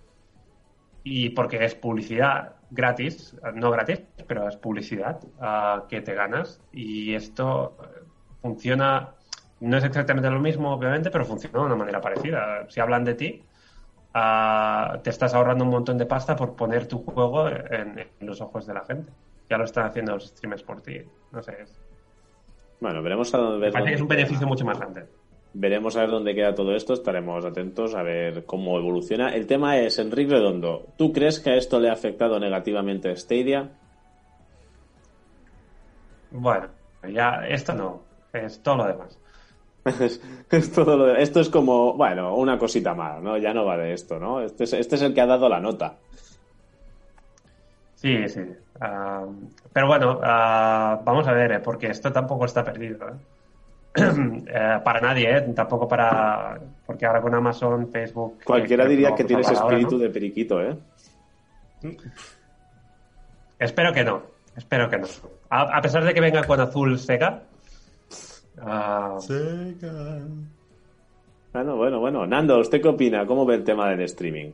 [1.05, 6.61] y porque es publicidad gratis, no gratis, pero es publicidad uh, que te ganas.
[6.73, 7.77] Y esto
[8.41, 9.15] funciona
[9.63, 12.67] no es exactamente lo mismo, obviamente, pero funciona de una manera parecida.
[12.69, 13.45] Si hablan de ti,
[14.13, 18.67] ah, te estás ahorrando un montón de pasta por poner tu juego en, los ojos
[18.67, 19.13] de la gente.
[19.49, 21.03] Ya lo están haciendo los streamers por ti.
[21.31, 21.65] No sé.
[22.81, 25.07] Bueno, veremos a parece que es un beneficio mucho más grande.
[25.55, 29.35] Veremos a ver dónde queda todo esto, estaremos atentos a ver cómo evoluciona.
[29.35, 33.17] El tema es, Enrique Redondo, ¿tú crees que a esto le ha afectado negativamente a
[33.17, 33.71] Stadia?
[36.31, 36.69] Bueno,
[37.13, 39.19] ya esto no, es todo lo demás.
[40.51, 43.37] esto es como, bueno, una cosita más, ¿no?
[43.37, 44.41] Ya no vale esto, ¿no?
[44.41, 45.97] Este es, este es el que ha dado la nota.
[47.97, 48.41] Sí, sí.
[48.81, 49.27] Ah,
[49.73, 51.61] pero bueno, ah, vamos a ver, ¿eh?
[51.61, 53.09] porque esto tampoco está perdido.
[53.09, 53.13] ¿eh?
[54.55, 55.41] Eh, para nadie, ¿eh?
[55.55, 56.59] tampoco para.
[56.87, 58.39] Porque ahora con Amazon, Facebook.
[58.45, 60.77] Cualquiera diría que tienes espíritu de periquito, ¿eh?
[63.59, 64.23] Espero que no.
[64.57, 65.07] Espero que no.
[65.51, 67.43] A, a pesar de que venga con azul Sega,
[68.61, 69.19] Ah.
[71.53, 72.27] Bueno, bueno, bueno.
[72.27, 73.27] Nando, ¿usted qué opina?
[73.27, 74.53] ¿Cómo ve el tema del streaming?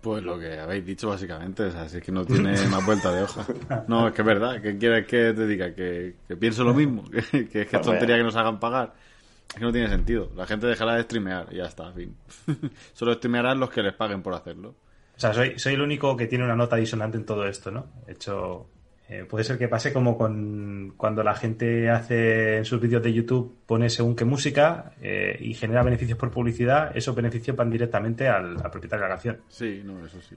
[0.00, 3.22] Pues lo que habéis dicho básicamente, o sea, es que no tiene más vuelta de
[3.22, 3.46] hoja.
[3.88, 7.48] No, es que es verdad, que quieres que te diga que, pienso lo mismo, que,
[7.48, 8.94] que es que tontería que nos hagan pagar.
[9.48, 10.30] Es que no tiene sentido.
[10.36, 12.16] La gente dejará de streamear y ya está, fin.
[12.92, 14.74] Solo streamearán los que les paguen por hacerlo.
[15.16, 17.86] O sea, soy, soy el único que tiene una nota disonante en todo esto, ¿no?
[18.06, 18.68] He hecho
[19.10, 23.12] eh, puede ser que pase como con cuando la gente hace en sus vídeos de
[23.12, 28.28] YouTube, pone según qué música eh, y genera beneficios por publicidad, esos beneficios van directamente
[28.28, 29.40] al, propietario de la canción.
[29.48, 30.36] Sí, no, eso sí.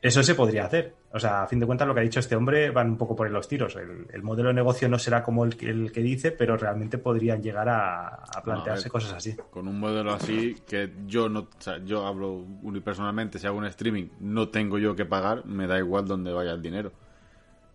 [0.00, 0.94] eso se podría hacer.
[1.12, 3.16] O sea, a fin de cuentas, lo que ha dicho este hombre van un poco
[3.16, 3.74] por los tiros.
[3.74, 7.68] El, modelo de negocio no será como el, el, que dice, pero realmente podrían llegar
[7.68, 9.36] a, plantearse cosas así.
[9.50, 13.66] Con un modelo así, que yo no, o sea, yo hablo unipersonalmente, si hago un
[13.66, 16.92] streaming, no tengo yo que pagar, me da igual dónde vaya el dinero.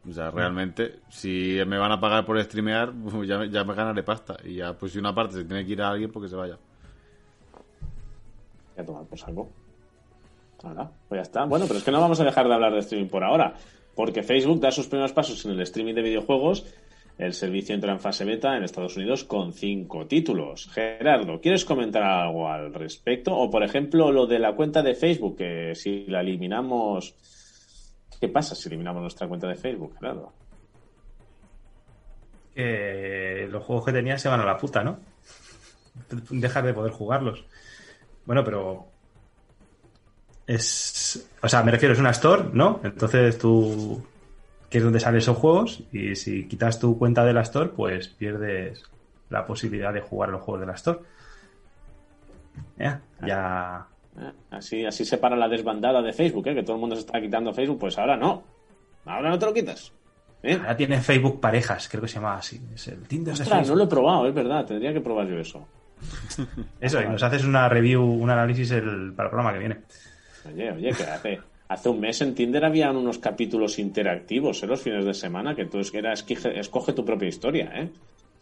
[0.07, 4.03] O sea, realmente, si me van a pagar por streamear, pues ya, ya me ganaré
[4.03, 4.37] pasta.
[4.43, 6.37] Y ya, pues si una parte se tiene que ir a alguien, porque pues se
[6.37, 6.57] vaya.
[8.77, 9.49] Ya tomar por salvo
[11.07, 11.45] pues ya está.
[11.45, 13.53] Bueno, pero es que no vamos a dejar de hablar de streaming por ahora,
[13.95, 16.65] porque Facebook da sus primeros pasos en el streaming de videojuegos.
[17.17, 20.67] El servicio entra en fase beta en Estados Unidos con cinco títulos.
[20.69, 23.33] Gerardo, ¿quieres comentar algo al respecto?
[23.33, 27.15] O, por ejemplo, lo de la cuenta de Facebook, que si la eliminamos...
[28.19, 30.31] ¿Qué pasa si eliminamos nuestra cuenta de Facebook, Gerardo?
[32.53, 34.99] Que los juegos que tenía se van a la puta, ¿no?
[36.29, 37.45] Dejar de poder jugarlos.
[38.25, 38.87] Bueno, pero
[40.47, 41.29] es.
[41.41, 42.79] O sea, me refiero, es una store, ¿no?
[42.83, 44.03] Entonces tú.
[44.69, 45.83] que es donde salen esos juegos.
[45.91, 48.83] Y si quitas tu cuenta de la store, pues pierdes
[49.29, 50.99] la posibilidad de jugar los juegos de la store.
[52.77, 53.01] Ya.
[53.25, 53.87] ya...
[54.19, 56.55] Eh, así, así se para la desbandada de Facebook, ¿eh?
[56.55, 58.43] que todo el mundo se está quitando Facebook, pues ahora no.
[59.05, 59.91] Ahora no te lo quitas.
[60.43, 60.57] ¿eh?
[60.59, 62.61] Ahora tiene Facebook parejas, creo que se llama así.
[62.73, 64.65] Es el Tinder de no lo he probado, es verdad.
[64.65, 65.67] Tendría que probar yo eso.
[66.79, 69.77] eso, y nos haces una review, un análisis el, para el programa que viene.
[70.47, 74.71] Oye, oye, que hace, hace un mes en Tinder habían unos capítulos interactivos en ¿eh?
[74.71, 77.89] los fines de semana que tú era escoge, tu propia historia, ¿eh?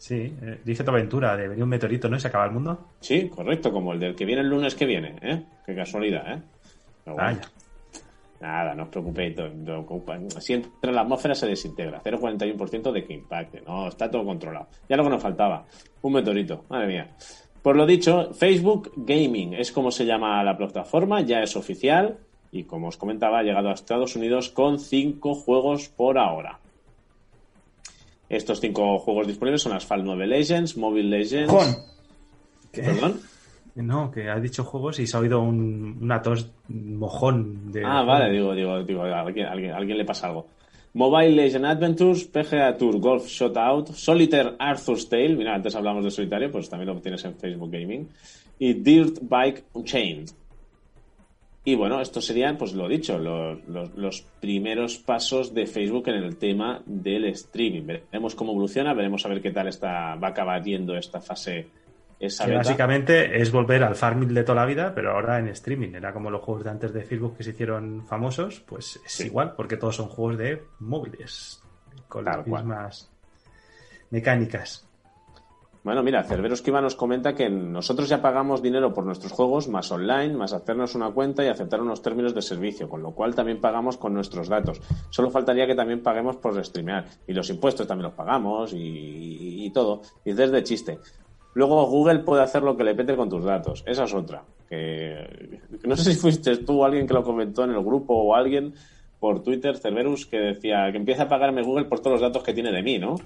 [0.04, 2.18] Sí, eh, dice tu aventura de venir un meteorito, ¿no?
[2.18, 2.88] Y se acaba el mundo.
[3.00, 5.42] Sí, correcto, como el del que viene el lunes que viene, ¿eh?
[5.64, 6.42] Qué casualidad, ¿eh?
[8.38, 9.34] Nada, no os preocupéis.
[10.40, 12.02] Si entra en la atmósfera se desintegra.
[12.02, 13.62] 0,41% de que impacte.
[13.62, 14.68] No, está todo controlado.
[14.90, 15.64] Ya lo que nos faltaba.
[16.02, 16.66] Un meteorito.
[16.68, 17.08] Madre mía.
[17.62, 22.18] Por lo dicho, Facebook Gaming es como se llama la plataforma, ya es oficial
[22.52, 26.60] y como os comentaba ha llegado a Estados Unidos con cinco juegos por ahora.
[28.28, 31.52] Estos cinco juegos disponibles son Asphalt 9 Legends, Mobile Legends...
[32.72, 33.20] ¿Perdón?
[33.76, 37.84] No, que has dicho juegos y se ha oído un, una tos mojón de...
[37.84, 40.46] Ah, vale, digo, digo, digo, a alguien, alguien le pasa algo.
[40.94, 46.52] Mobile Legend Adventures, PGA Tour Golf Shotout, Solitaire Arthur's Tale, mira, antes hablamos de solitario,
[46.52, 48.08] pues también lo tienes en Facebook Gaming,
[48.60, 50.30] y Dirt Bike Unchained.
[51.66, 53.58] Y bueno, estos serían, pues lo dicho, los,
[53.96, 57.86] los, primeros pasos de Facebook en el tema del streaming.
[57.86, 61.66] Veremos cómo evoluciona, veremos a ver qué tal está, va a acabar yendo esta fase
[62.28, 65.94] básicamente es volver al farming de toda la vida, pero ahora en streaming.
[65.94, 69.54] Era como los juegos de antes de Facebook que se hicieron famosos, pues es igual,
[69.56, 71.62] porque todos son juegos de móviles,
[72.08, 73.10] con las mismas
[74.10, 74.86] mecánicas.
[75.84, 79.92] Bueno, mira, Cerberos Kiva nos comenta que nosotros ya pagamos dinero por nuestros juegos, más
[79.92, 83.60] online, más hacernos una cuenta y aceptar unos términos de servicio, con lo cual también
[83.60, 84.80] pagamos con nuestros datos.
[85.10, 87.04] Solo faltaría que también paguemos por streamear.
[87.26, 90.00] Y los impuestos también los pagamos y, y todo.
[90.24, 91.00] Y desde chiste.
[91.52, 93.84] Luego Google puede hacer lo que le pete con tus datos.
[93.86, 94.42] Esa es otra.
[94.66, 98.34] Que, no sé si fuiste tú o alguien que lo comentó en el grupo o
[98.34, 98.72] alguien
[99.20, 102.54] por Twitter, Cerberus, que decía que empieza a pagarme Google por todos los datos que
[102.54, 103.16] tiene de mí, ¿no?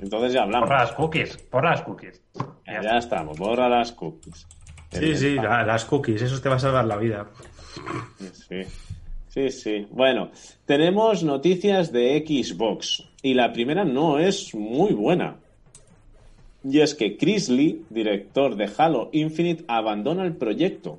[0.00, 0.68] Entonces ya hablamos.
[0.68, 2.22] Borra las cookies, borra las cookies.
[2.66, 4.46] Ya, estamos, borra las cookies.
[4.90, 7.26] Sí, sí, las cookies, eso te va a salvar la vida.
[8.32, 8.62] Sí.
[9.28, 9.86] Sí, sí.
[9.90, 10.30] Bueno,
[10.64, 15.36] tenemos noticias de Xbox y la primera no es muy buena.
[16.64, 20.98] Y es que Chris Lee, director de Halo Infinite, abandona el proyecto.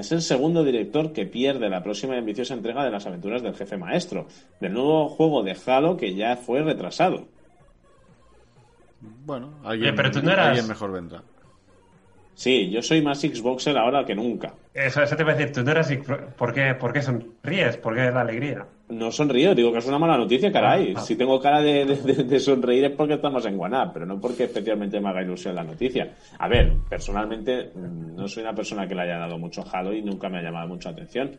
[0.00, 3.54] Es el segundo director que pierde la próxima y ambiciosa entrega de las aventuras del
[3.54, 4.26] jefe maestro,
[4.60, 7.26] del nuevo juego de Halo que ya fue retrasado.
[9.24, 10.48] Bueno, alguien, pero tú no eras...
[10.48, 11.22] alguien mejor vendrá.
[12.34, 14.54] Sí, yo soy más Xboxer ahora que nunca.
[14.72, 15.92] Eso, eso te voy a decir, tú no eras.
[16.36, 17.76] ¿Por qué, ¿Por qué sonríes?
[17.76, 18.66] ¿Por qué la alegría?
[18.88, 20.92] No sonrío, digo que es una mala noticia, caray.
[20.94, 21.00] Ah, ah.
[21.00, 25.08] Si tengo cara de, sonreír es porque estamos en Guaná, pero no porque especialmente me
[25.08, 26.14] haga ilusión la noticia.
[26.38, 30.02] A ver, personalmente mm, no soy una persona que le haya dado mucho Halo y
[30.02, 31.30] nunca me ha llamado mucha atención.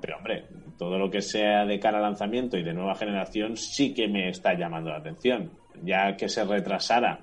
[0.00, 0.44] Pero hombre,
[0.78, 4.28] todo lo que sea de cara al lanzamiento y de nueva generación sí que me
[4.28, 5.50] está llamando la atención.
[5.82, 7.20] Ya que se retrasara,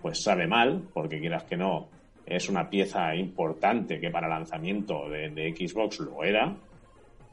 [0.00, 1.88] pues sabe mal, porque quieras que no,
[2.28, 6.54] es una pieza importante que para lanzamiento de, Xbox lo era.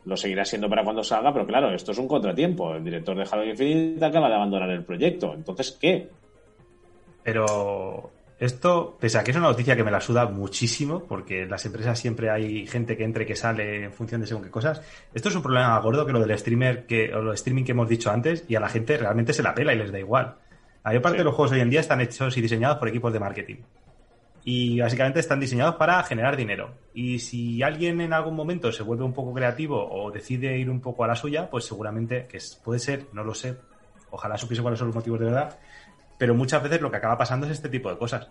[0.05, 2.75] Lo seguirá siendo para cuando salga, pero claro, esto es un contratiempo.
[2.75, 5.33] El director de Halo Infinite acaba de abandonar el proyecto.
[5.33, 6.09] Entonces, ¿qué?
[7.23, 11.49] Pero esto, pese a que es una noticia que me la suda muchísimo, porque en
[11.49, 14.51] las empresas siempre hay gente que entra y que sale en función de según qué
[14.51, 14.81] cosas.
[15.13, 17.87] Esto es un problema gordo que lo del streamer que, o lo streaming que hemos
[17.87, 20.35] dicho antes, y a la gente realmente se la pela y les da igual.
[20.83, 23.11] La mayor parte de los juegos hoy en día están hechos y diseñados por equipos
[23.11, 23.55] de marketing.
[24.47, 26.75] Y básicamente están diseñados para generar dinero.
[26.93, 30.81] Y si alguien en algún momento se vuelve un poco creativo o decide ir un
[30.81, 33.57] poco a la suya, pues seguramente, que puede ser, no lo sé,
[34.11, 35.57] ojalá supiese cuáles son los motivos de verdad,
[36.19, 38.29] pero muchas veces lo que acaba pasando es este tipo de cosas.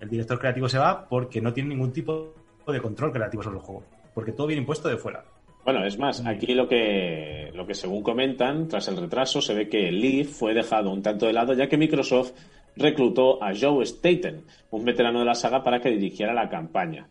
[0.00, 2.32] El director creativo se va porque no tiene ningún tipo
[2.64, 3.82] de control creativo sobre el juego,
[4.14, 5.24] porque todo viene impuesto de fuera.
[5.64, 9.68] Bueno, es más, aquí lo que, lo que según comentan, tras el retraso, se ve
[9.68, 12.34] que Lee fue dejado un tanto de lado, ya que Microsoft
[12.76, 17.08] reclutó a Joe Staten, un veterano de la saga, para que dirigiera la campaña.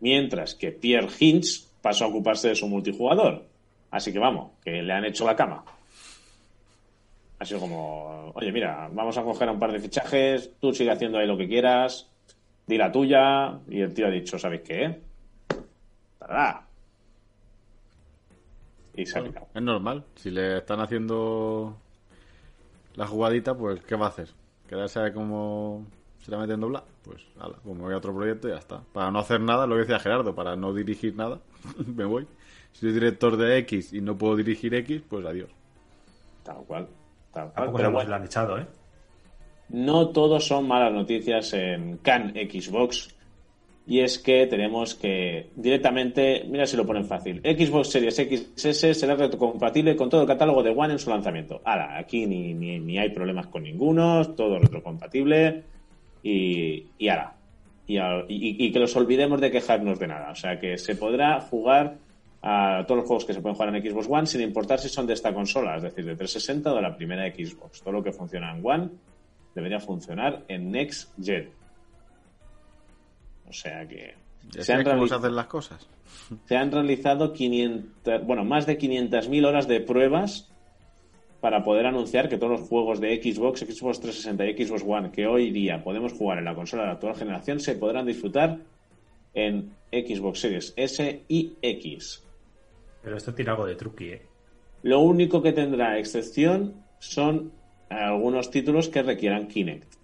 [0.00, 3.44] Mientras que Pierre Hinch pasó a ocuparse de su multijugador.
[3.90, 5.64] Así que vamos, que le han hecho la cama.
[7.38, 11.18] Ha sido como, oye, mira, vamos a coger un par de fichajes, tú sigue haciendo
[11.18, 12.10] ahí lo que quieras,
[12.66, 15.00] di la tuya, y el tío ha dicho, ¿sabéis qué?
[16.18, 16.66] ¡Tará!
[18.94, 19.46] Y se ha picado.
[19.54, 20.04] Es normal.
[20.16, 21.76] Si le están haciendo
[22.96, 24.28] la jugadita, pues ¿qué va a hacer?
[24.68, 25.86] ¿Quedarse como
[26.20, 26.84] se la meten doblar?
[27.02, 28.82] Pues, ala, pues me voy a otro proyecto y ya está.
[28.92, 31.40] Para no hacer nada, lo que decía Gerardo, para no dirigir nada,
[31.86, 32.26] me voy.
[32.72, 35.50] Si soy director de X y no puedo dirigir X, pues adiós.
[36.42, 36.86] Tal cual.
[37.32, 37.54] Tal cual.
[37.54, 38.66] Tampoco Pero se bueno, lo han echado, ¿eh?
[39.70, 43.14] no todos son malas noticias en Can Xbox.
[43.90, 49.14] Y es que tenemos que directamente, mira si lo ponen fácil, Xbox Series XS será
[49.14, 51.62] retrocompatible con todo el catálogo de One en su lanzamiento.
[51.64, 55.62] Ahora, aquí ni, ni, ni hay problemas con ninguno, todo retrocompatible
[56.22, 57.34] y, y ahora.
[57.86, 60.32] Y, y- y que los olvidemos de quejarnos de nada.
[60.32, 61.96] O sea que se podrá jugar
[62.42, 65.06] a todos los juegos que se pueden jugar en Xbox One sin importar si son
[65.06, 67.80] de esta consola, es decir, de 360 o de la primera Xbox.
[67.80, 68.88] Todo lo que funciona en One
[69.54, 71.48] debería funcionar en Next Gen.
[73.48, 74.14] O sea que
[74.50, 75.86] ¿Ya se han, cómo reali- se hacen las cosas?
[76.46, 80.50] se han realizado 500, bueno, más de 500.000 horas de pruebas
[81.40, 85.26] para poder anunciar que todos los juegos de Xbox, Xbox 360 y Xbox One que
[85.26, 88.58] hoy día podemos jugar en la consola de la actual generación se podrán disfrutar
[89.34, 92.24] en Xbox Series S y X.
[93.02, 94.22] Pero esto tiene algo de truqui, ¿eh?
[94.82, 97.52] Lo único que tendrá excepción son
[97.88, 99.94] algunos títulos que requieran Kinect.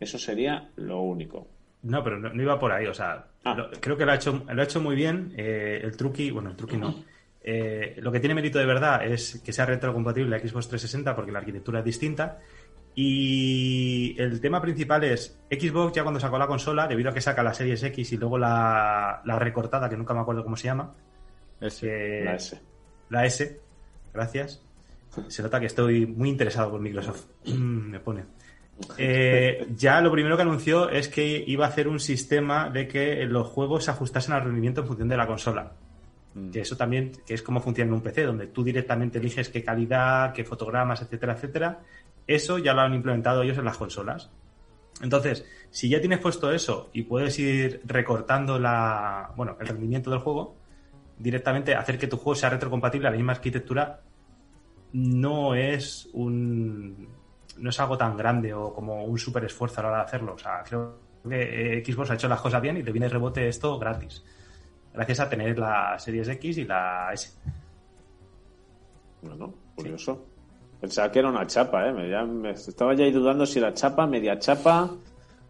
[0.00, 1.46] Eso sería lo único.
[1.84, 3.54] No, pero no, no iba por ahí, o sea, Ah.
[3.54, 5.32] lo- creo que lo ha hecho, lo ha hecho muy bien.
[5.36, 7.04] eh, el truqui, bueno, el truqui no.
[7.42, 11.30] Eh, lo que tiene mérito de verdad es que sea retrocompatible a Xbox 360 porque
[11.30, 12.38] la arquitectura es distinta.
[12.96, 17.42] Y el tema principal es Xbox ya cuando sacó la consola, debido a que saca
[17.42, 20.94] la Series X y luego la, la recortada, que nunca me acuerdo cómo se llama,
[21.60, 22.60] La S.
[23.10, 23.60] la S,
[24.12, 24.62] gracias.
[25.28, 27.26] Se nota que estoy muy interesado por Microsoft.
[27.54, 28.24] Me pone.
[28.98, 33.24] Eh, ya lo primero que anunció es que iba a hacer un sistema de que
[33.24, 35.72] los juegos se ajustasen al rendimiento en función de la consola.
[36.34, 36.50] Mm.
[36.50, 39.62] Que eso también, que es como funciona en un PC, donde tú directamente eliges qué
[39.62, 41.80] calidad, qué fotogramas, etcétera, etcétera.
[42.26, 44.30] Eso ya lo han implementado ellos en las consolas.
[45.02, 50.20] Entonces, si ya tienes puesto eso y puedes ir recortando la, bueno, el rendimiento del
[50.20, 50.56] juego,
[51.18, 54.00] directamente hacer que tu juego sea retrocompatible a la misma arquitectura
[54.92, 57.08] no es un
[57.58, 60.34] no es algo tan grande o como un super esfuerzo a la hora de hacerlo.
[60.34, 63.48] O sea, creo que eh, Xbox ha hecho las cosas bien y te viene rebote
[63.48, 64.24] esto gratis.
[64.92, 67.32] Gracias a tener la Series X y la S.
[69.22, 70.26] Bueno, curioso.
[70.80, 71.92] Pensaba que era una chapa, ¿eh?
[71.92, 74.90] Me, ya, me estaba ya ahí dudando si era chapa, media chapa.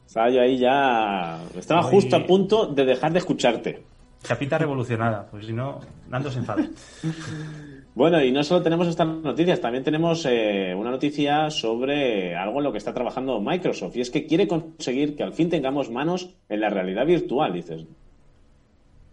[0.07, 1.41] Estaba yo ahí ya...
[1.57, 3.85] Estaba Muy- justo a punto de dejar de escucharte.
[4.23, 6.65] Chapita revolucionada, pues si no, Nando se enfada.
[7.95, 12.65] Bueno, y no solo tenemos estas noticias, también tenemos eh, una noticia sobre algo en
[12.65, 16.31] lo que está trabajando Microsoft, y es que quiere conseguir que al fin tengamos manos
[16.49, 17.87] en la realidad virtual, dices,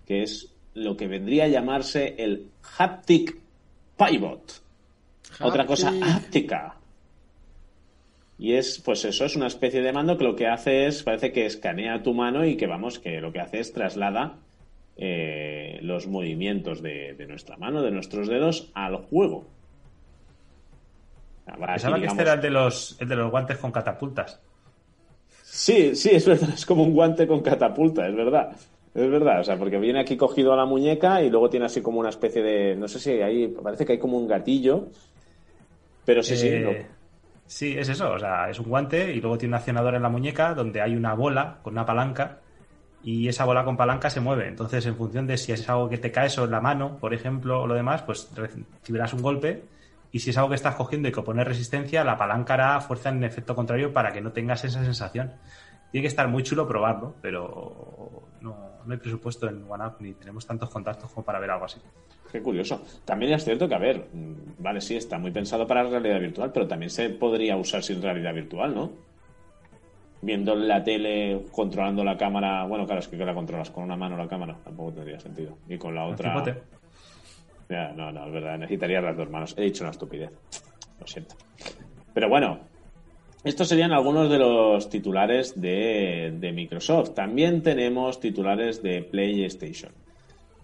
[0.08, 2.48] que es lo que vendría a llamarse el
[2.80, 3.38] Haptic
[3.98, 4.64] Pivot.
[5.42, 6.78] Otra cosa háptica.
[8.40, 11.32] Y es, pues eso, es una especie de mando que lo que hace es, parece
[11.32, 14.40] que escanea tu mano y que vamos, que lo que hace es traslada
[14.98, 19.46] eh, los movimientos de, de nuestra mano, de nuestros dedos, al juego.
[21.46, 24.40] Aquí, Pensaba que este era el de los, el de los guantes con catapultas.
[25.44, 28.56] Sí, sí, es verdad, es como un guante con catapulta, es verdad.
[28.94, 31.82] Es verdad, o sea, porque viene aquí cogido a la muñeca y luego tiene así
[31.82, 34.90] como una especie de, no sé si ahí, parece que hay como un gatillo,
[36.06, 36.72] pero sí, sí, Eh, no.
[37.46, 38.12] Sí, es eso.
[38.14, 40.96] O sea, es un guante y luego tiene un accionador en la muñeca donde hay
[40.96, 42.40] una bola con una palanca
[43.04, 44.48] y esa bola con palanca se mueve.
[44.48, 47.62] Entonces, en función de si es algo que te cae sobre la mano, por ejemplo,
[47.62, 49.64] o lo demás, pues recibirás un golpe.
[50.12, 53.10] Y si es algo que estás cogiendo y que opones resistencia, la palanca hará fuerza
[53.10, 55.34] en efecto contrario para que no tengas esa sensación.
[55.92, 60.46] Tiene que estar muy chulo probarlo, pero no, no hay presupuesto en OneUp ni tenemos
[60.46, 61.80] tantos contactos como para ver algo así.
[62.32, 62.82] Qué curioso.
[63.04, 64.08] También es cierto que, a ver,
[64.60, 68.34] vale, sí, está muy pensado para realidad virtual, pero también se podría usar sin realidad
[68.34, 69.11] virtual, ¿no?
[70.22, 72.66] Viendo la tele, controlando la cámara.
[72.66, 75.58] Bueno, claro, es que la controlas con una mano la cámara, tampoco tendría sentido.
[75.68, 76.44] Y con la otra.
[77.70, 79.56] Ya, no, no, es verdad, necesitaría las dos manos.
[79.58, 80.32] He dicho una estupidez.
[81.00, 81.36] Lo siento.
[82.14, 82.60] Pero bueno,
[83.44, 87.14] estos serían algunos de los titulares de, de Microsoft.
[87.16, 89.92] También tenemos titulares de PlayStation.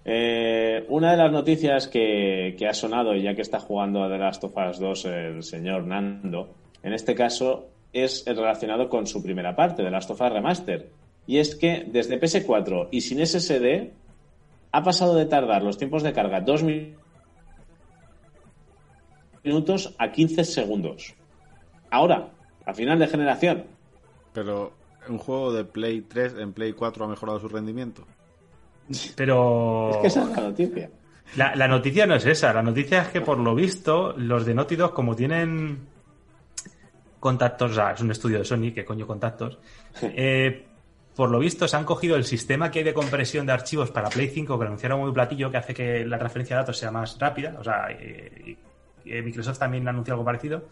[0.04, 4.18] Eh, una de las noticias que, que ha sonado, ya que está jugando a The
[4.18, 6.50] Last of Us 2 el señor Nando,
[6.84, 7.68] en este caso
[8.04, 10.90] es el relacionado con su primera parte, The Last of Us Remaster.
[11.26, 13.92] Y es que desde PS4 y sin SSD
[14.72, 16.64] ha pasado de tardar los tiempos de carga 2
[19.44, 21.16] minutos a 15 segundos.
[21.90, 22.30] Ahora,
[22.66, 23.66] a final de generación.
[24.34, 24.74] Pero
[25.10, 28.06] un juego de Play 3 en Play 4 ha mejorado su rendimiento.
[29.16, 29.90] Pero.
[29.96, 30.90] Es que esa es la noticia.
[31.36, 32.54] La, la noticia no es esa.
[32.54, 35.88] La noticia es que, por lo visto, los de Naughty Dog, como tienen
[37.20, 39.58] contactos, o sea, es un estudio de Sony, que coño contactos,
[40.02, 40.66] eh,
[41.16, 44.10] por lo visto se han cogido el sistema que hay de compresión de archivos para
[44.10, 47.18] Play 5, que anunciaron muy platillo, que hace que la transferencia de datos sea más
[47.20, 48.56] rápida, o sea, eh,
[49.06, 50.66] Microsoft también anunció algo parecido.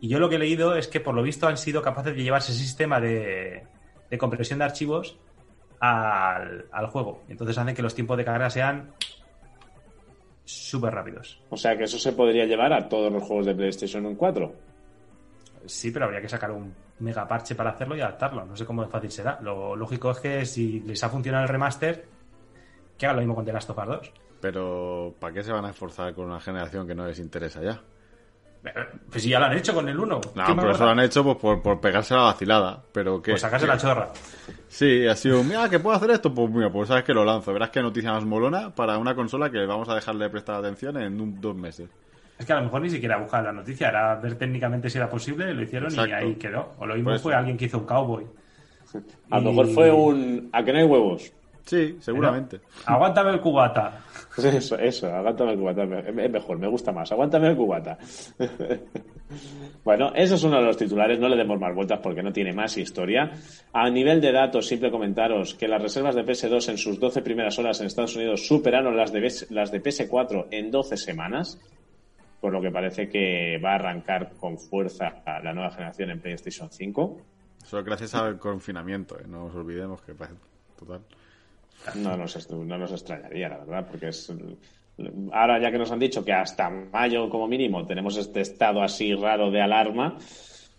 [0.00, 2.22] Y yo lo que he leído es que, por lo visto, han sido capaces de
[2.22, 3.64] llevarse ese sistema de,
[4.10, 5.18] de compresión de archivos
[5.78, 7.22] al, al juego.
[7.28, 8.92] Entonces hacen que los tiempos de carga sean
[10.44, 11.40] súper rápidos.
[11.50, 14.52] O sea que eso se podría llevar a todos los juegos de PlayStation 4.
[15.66, 18.44] Sí, pero habría que sacar un mega parche para hacerlo y adaptarlo.
[18.44, 19.38] No sé cómo de fácil será.
[19.42, 22.06] Lo lógico es que si les ha funcionado el remaster,
[22.98, 24.12] que hagan lo mismo con The Last of Us 2.
[24.40, 27.80] Pero ¿para qué se van a esforzar con una generación que no les interesa ya?
[29.10, 30.06] Pues si ya lo han hecho con el 1.
[30.06, 32.82] No, ¿qué más pero eso lo han hecho pues, por, por pegarse la vacilada.
[32.92, 34.10] Pero que Pues sacarse la chorra.
[34.68, 37.52] Sí, ha sido, mira, que puedo hacer esto, pues mira, pues sabes que lo lanzo.
[37.54, 40.96] Verás qué noticia más molona para una consola que vamos a dejarle de prestar atención
[40.98, 41.88] en un- dos meses.
[42.40, 45.08] Es que a lo mejor ni siquiera buscaban la noticia, era ver técnicamente si era
[45.08, 46.72] posible, lo hicieron y ahí quedó.
[46.78, 47.22] O lo mismo Por eso.
[47.22, 48.24] fue alguien que hizo un cowboy.
[49.30, 50.48] A lo Y- mejor fue un...
[50.52, 51.32] ¿A que no hay huevos?
[51.66, 52.60] Sí, seguramente.
[52.86, 54.00] Aguántame el cubata.
[54.42, 55.82] Eso, eso, aguántame el cubata.
[55.84, 57.12] Es mejor, me gusta más.
[57.12, 57.98] Aguántame el cubata.
[59.84, 61.18] bueno, eso es uno de los titulares.
[61.18, 63.30] No le demos más vueltas porque no tiene más historia.
[63.72, 67.58] A nivel de datos, simple comentaros que las reservas de PS2 en sus 12 primeras
[67.58, 69.20] horas en Estados Unidos superaron las de,
[69.50, 71.58] las de PS4 en 12 semanas.
[72.40, 76.20] Por lo que parece que va a arrancar con fuerza a la nueva generación en
[76.20, 77.20] PlayStation 5.
[77.62, 79.24] Eso gracias al confinamiento, ¿eh?
[79.28, 80.38] no nos olvidemos que parece
[80.78, 81.00] total.
[81.96, 84.32] No nos, no nos extrañaría, la verdad, porque es.
[85.32, 89.14] Ahora, ya que nos han dicho que hasta mayo, como mínimo, tenemos este estado así
[89.14, 90.18] raro de alarma,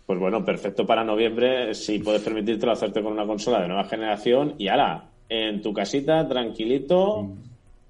[0.06, 4.54] pues bueno, perfecto para noviembre, si puedes permitírtelo hacerte con una consola de nueva generación
[4.58, 7.30] y ahora, en tu casita, tranquilito.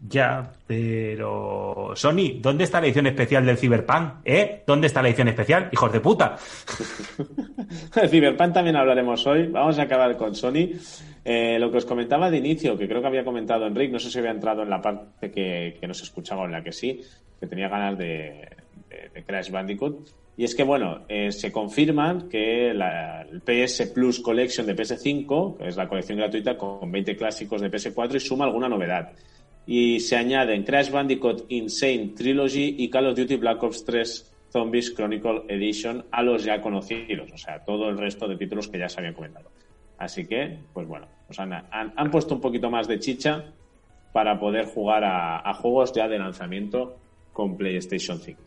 [0.08, 1.92] Ya, pero.
[1.94, 4.14] Sony, ¿dónde está la edición especial del Cyberpunk?
[4.24, 4.62] ¿Eh?
[4.66, 5.68] ¿Dónde está la edición especial?
[5.72, 6.36] ¡Hijos de puta!
[7.94, 9.46] De Cyberpunk también hablaremos hoy.
[9.46, 10.70] Vamos a acabar con Sony.
[11.24, 14.10] Eh, lo que os comentaba de inicio, que creo que había comentado Enric, no sé
[14.10, 17.00] si había entrado en la parte que, que nos escuchaba o en la que sí,
[17.38, 18.48] que tenía ganas de
[19.24, 20.08] Crash Bandicoot.
[20.36, 25.58] Y es que, bueno, eh, se confirman que la, el PS Plus Collection de PS5,
[25.58, 29.12] que es la colección gratuita con 20 clásicos de PS4, y suma alguna novedad.
[29.66, 34.92] Y se añaden Crash Bandicoot Insane Trilogy y Call of Duty Black Ops 3 Zombies
[34.94, 38.88] Chronicle Edition a los ya conocidos, o sea, todo el resto de títulos que ya
[38.88, 39.50] se habían comentado.
[39.98, 43.44] Así que, pues bueno, pues han, han- han puesto un poquito más de chicha
[44.12, 46.98] para poder jugar a, a juegos ya de lanzamiento
[47.32, 48.42] con PlayStation 5.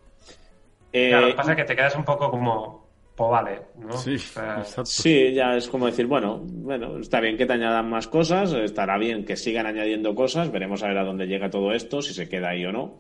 [0.94, 2.85] Eh, Claro, lo que pasa es que te quedas un poco como,
[3.16, 3.94] pues vale, ¿no?
[3.94, 4.86] Sí, O sea, exacto.
[4.86, 8.98] Sí, ya es como decir, bueno, bueno, está bien que te añadan más cosas, estará
[8.98, 12.28] bien que sigan añadiendo cosas, veremos a ver a dónde llega todo esto, si se
[12.28, 12.98] queda ahí o no.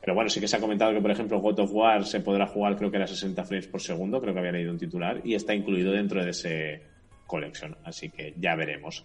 [0.00, 2.46] Pero bueno, sí que se ha comentado que, por ejemplo, God of War se podrá
[2.46, 5.34] jugar, creo que era 60 frames por segundo, creo que había leído un titular, y
[5.34, 6.82] está incluido dentro de ese
[7.26, 9.04] collection, así que ya veremos.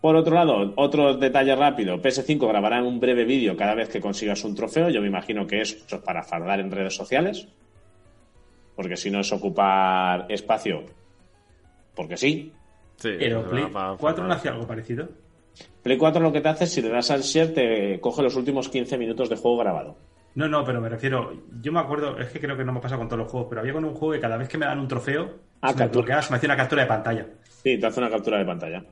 [0.00, 4.44] Por otro lado, otro detalle rápido, PS5 grabará un breve vídeo cada vez que consigas
[4.44, 7.48] un trofeo, yo me imagino que eso es para fardar en redes sociales,
[8.78, 10.84] porque si no es ocupar espacio,
[11.96, 12.52] porque sí.
[12.94, 15.08] Sí, Pero Play va pa- 4 no hacía algo parecido.
[15.82, 18.36] Play 4 lo que te hace es si le das al share te coge los
[18.36, 19.96] últimos 15 minutos de juego grabado.
[20.36, 21.32] No, no, pero me refiero.
[21.60, 23.60] Yo me acuerdo, es que creo que no me pasa con todos los juegos, pero
[23.62, 25.90] había con un juego que cada vez que me dan un trofeo, Ah, se me
[25.92, 27.26] se hacía una captura de pantalla.
[27.42, 28.84] Sí, te hace una captura de pantalla.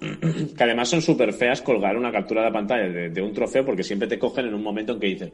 [0.00, 3.84] Que además son súper feas colgar una captura de pantalla de, de un trofeo porque
[3.84, 5.32] siempre te cogen en un momento en que dices.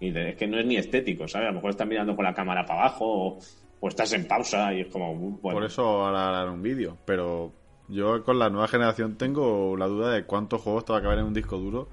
[0.00, 1.48] Y es que no es ni estético, ¿sabes?
[1.48, 3.38] A lo mejor estás mirando con la cámara para abajo o,
[3.80, 5.12] o estás en pausa y es como.
[5.12, 5.58] uh, bueno.
[5.58, 6.96] Por eso ahora harán un vídeo.
[7.04, 7.52] Pero
[7.88, 11.18] yo con la nueva generación tengo la duda de cuántos juegos te va a caber
[11.18, 11.88] en un disco duro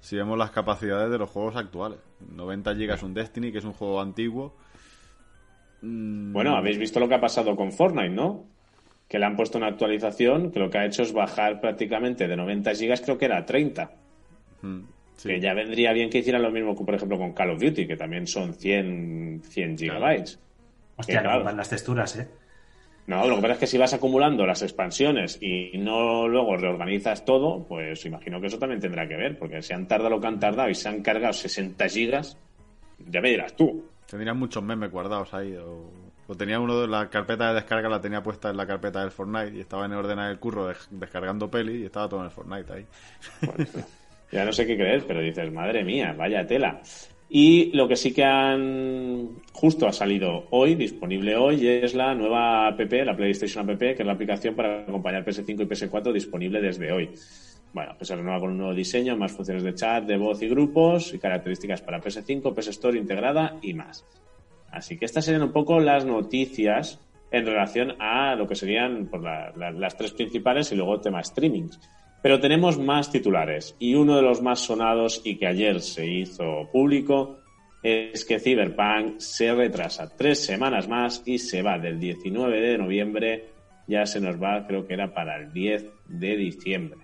[0.00, 1.98] si vemos las capacidades de los juegos actuales.
[2.34, 4.54] 90 GB un Destiny, que es un juego antiguo.
[5.82, 8.44] Mm, Bueno, habéis visto lo que ha pasado con Fortnite, ¿no?
[9.08, 12.36] Que le han puesto una actualización que lo que ha hecho es bajar prácticamente de
[12.36, 13.90] 90 gigas, creo que era a 30.
[14.62, 14.80] mm,
[15.20, 15.28] sí.
[15.28, 17.86] Que ya vendría bien que hicieran lo mismo, que, por ejemplo, con Call of Duty,
[17.86, 20.38] que también son 100, 100 gigabytes.
[20.96, 21.38] Hostia, Que, claro.
[21.38, 22.28] no pongan las texturas, ¿eh?
[23.06, 27.24] No, lo que pasa es que si vas acumulando las expansiones y no luego reorganizas
[27.24, 30.28] todo, pues imagino que eso también tendrá que ver, porque si han tardado lo que
[30.28, 32.38] han tardado y se han cargado 60 gigas,
[33.08, 33.84] ya me dirás tú.
[34.08, 35.56] Tendrían muchos memes guardados ahí.
[35.56, 35.90] O,
[36.28, 39.10] o tenía uno de la carpeta de descarga, la tenía puesta en la carpeta del
[39.10, 42.30] Fortnite y estaba en orden del curro des- descargando peli y estaba todo en el
[42.32, 42.86] Fortnite ahí.
[44.32, 46.78] Ya no sé qué creer, pero dices, madre mía, vaya tela.
[47.28, 52.66] Y lo que sí que han justo ha salido hoy, disponible hoy, es la nueva
[52.68, 56.90] app, la PlayStation App, que es la aplicación para acompañar PS5 y PS4 disponible desde
[56.90, 57.10] hoy.
[57.72, 60.48] Bueno, pues se renueva con un nuevo diseño, más funciones de chat, de voz y
[60.48, 64.04] grupos, y características para PS5, PS Store integrada y más.
[64.72, 66.98] Así que estas serían un poco las noticias
[67.30, 71.22] en relación a lo que serían pues, la- la- las tres principales y luego tema
[71.22, 71.78] streamings.
[72.22, 76.68] Pero tenemos más titulares y uno de los más sonados y que ayer se hizo
[76.70, 77.38] público
[77.82, 83.50] es que Cyberpunk se retrasa tres semanas más y se va del 19 de noviembre,
[83.86, 87.00] ya se nos va, creo que era para el 10 de diciembre.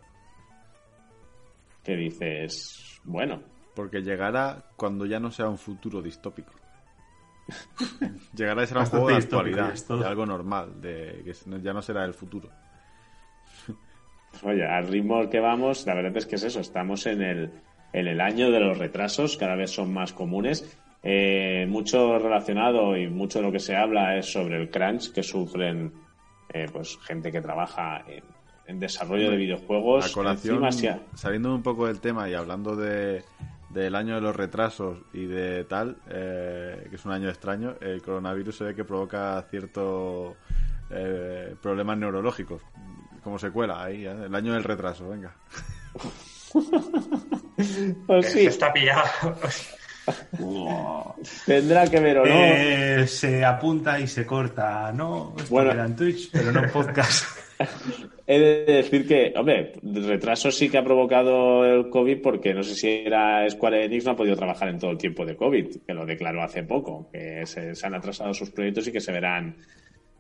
[1.83, 3.01] ¿Qué dices?
[3.05, 3.41] Bueno,
[3.75, 6.53] Porque llegará cuando ya no sea un futuro distópico.
[8.35, 11.73] llegará y será un Bastante juego de distópico, actualidad, de algo normal, de que ya
[11.73, 12.51] no será el futuro.
[14.43, 17.51] Oye, al ritmo que vamos, la verdad es que es eso, estamos en el,
[17.93, 20.79] en el año de los retrasos, cada vez son más comunes.
[21.03, 25.23] Eh, mucho relacionado y mucho de lo que se habla es sobre el crunch que
[25.23, 25.93] sufren
[26.53, 28.25] eh, pues gente que trabaja en,
[28.67, 30.11] en desarrollo de videojuegos.
[30.11, 33.23] A colación, Encima, saliendo un poco del tema y hablando de,
[33.71, 38.03] del año de los retrasos y de tal, eh, que es un año extraño, el
[38.03, 40.35] coronavirus se ve que provoca ciertos
[40.91, 42.63] eh, problemas neurológicos,
[43.27, 44.15] como secuela ahí, ¿eh?
[44.27, 45.35] el año del retraso, venga.
[48.07, 49.03] pues sí, Está pillado.
[51.45, 52.31] tendrá que ver o no.
[52.33, 55.35] Eh, se apunta y se corta, ¿no?
[55.37, 55.73] Esto Bueno.
[55.73, 57.25] queda en Twitch, pero no en podcast.
[58.29, 62.77] He de decir que, hombre, retraso sí que ha provocado el COVID porque no sé
[62.77, 65.95] si era Square Enix no ha podido trabajar en todo el tiempo de COVID, que
[65.95, 69.57] lo declaró hace poco, que se, se han atrasado sus proyectos y que se verán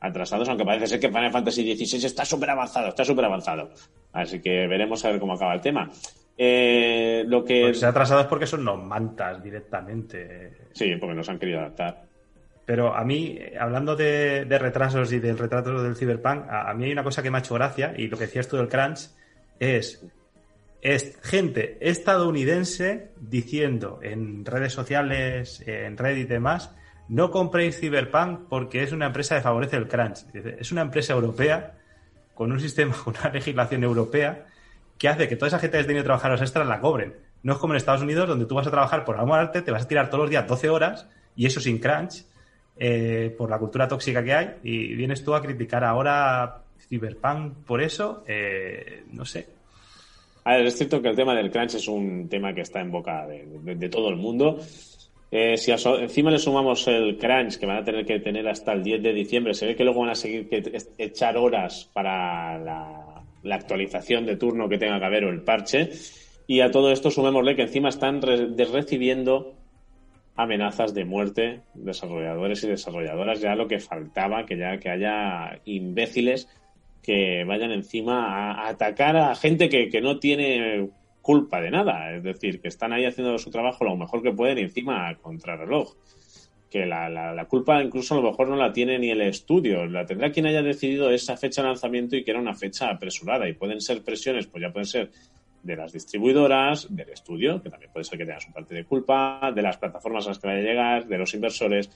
[0.07, 3.71] atrasados, aunque parece ser que Final Fantasy XVI está súper avanzado, está súper avanzado.
[4.13, 5.91] Así que veremos a ver cómo acaba el tema.
[6.39, 7.63] Eh, lo que...
[7.63, 10.53] Pues se ha atrasado es porque son no mantas directamente.
[10.73, 12.05] Sí, porque nos han querido adaptar.
[12.65, 16.75] Pero a mí, eh, hablando de, de retrasos y del retraso del Cyberpunk, a, a
[16.75, 18.69] mí hay una cosa que me ha hecho gracia, y lo que decías tú del
[18.69, 19.09] crunch,
[19.61, 20.05] es,
[20.83, 26.75] es gente estadounidense diciendo en redes sociales, en Reddit y demás,
[27.09, 30.25] no compréis Cyberpunk porque es una empresa que favorece el crunch.
[30.35, 31.75] Es una empresa europea
[32.35, 34.47] con un sistema, con una legislación europea
[34.99, 37.15] que hace que toda esa gente que ha tenido que trabajar los extras la cobren.
[37.43, 39.71] No es como en Estados Unidos, donde tú vas a trabajar por amor arte, te
[39.71, 42.25] vas a tirar todos los días 12 horas y eso sin crunch,
[42.79, 47.83] eh, por la cultura tóxica que hay, y vienes tú a criticar ahora Cyberpunk por
[47.83, 49.47] eso, eh, no sé.
[50.45, 52.91] A ver, es cierto que el tema del crunch es un tema que está en
[52.91, 54.61] boca de todo el mundo.
[55.39, 58.82] Eh, si encima le sumamos el crunch que van a tener que tener hasta el
[58.82, 60.62] 10 de diciembre, se ve que luego van a seguir que
[60.97, 65.91] echar horas para la, actualización de turno que tenga que haber o el parche.
[66.47, 69.53] Y a todo esto sumémosle que encima están recibiendo
[70.37, 76.49] amenazas de muerte desarrolladores y desarrolladoras ya lo que faltaba que ya que haya imbéciles
[77.03, 80.89] que vayan encima a, atacar a gente que no tiene
[81.27, 82.14] culpa de nada.
[82.14, 85.97] Es decir que están ahí haciendo su trabajo lo mejor que pueden encima a contrarreloj.
[86.70, 89.87] Que la, culpa incluso a lo mejor no la tiene ni el estudio.
[89.87, 93.49] La tendrá quien haya decidido esa fecha de lanzamiento y que era una fecha apresurada.
[93.49, 95.11] Y pueden ser presiones pues ya pueden ser
[95.64, 99.51] de las distribuidoras, del estudio, que también puede ser que tenga su parte de culpa,
[99.53, 101.91] de las plataformas a las que vaya a llegar, de los inversores.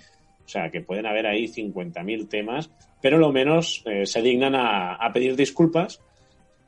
[0.44, 2.68] O sea, que pueden haber ahí 50.000 temas,
[3.00, 6.00] pero lo menos eh, se dignan a pedir disculpas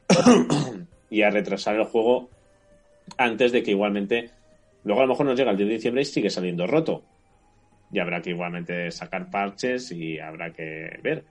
[1.11, 2.31] y a retrasar el juego
[3.17, 4.31] antes de que igualmente,
[4.85, 7.03] luego a lo mejor nos llega el 10 de diciembre y sigue saliendo roto.
[7.91, 11.25] Y habrá que igualmente sacar parches y habrá que ver.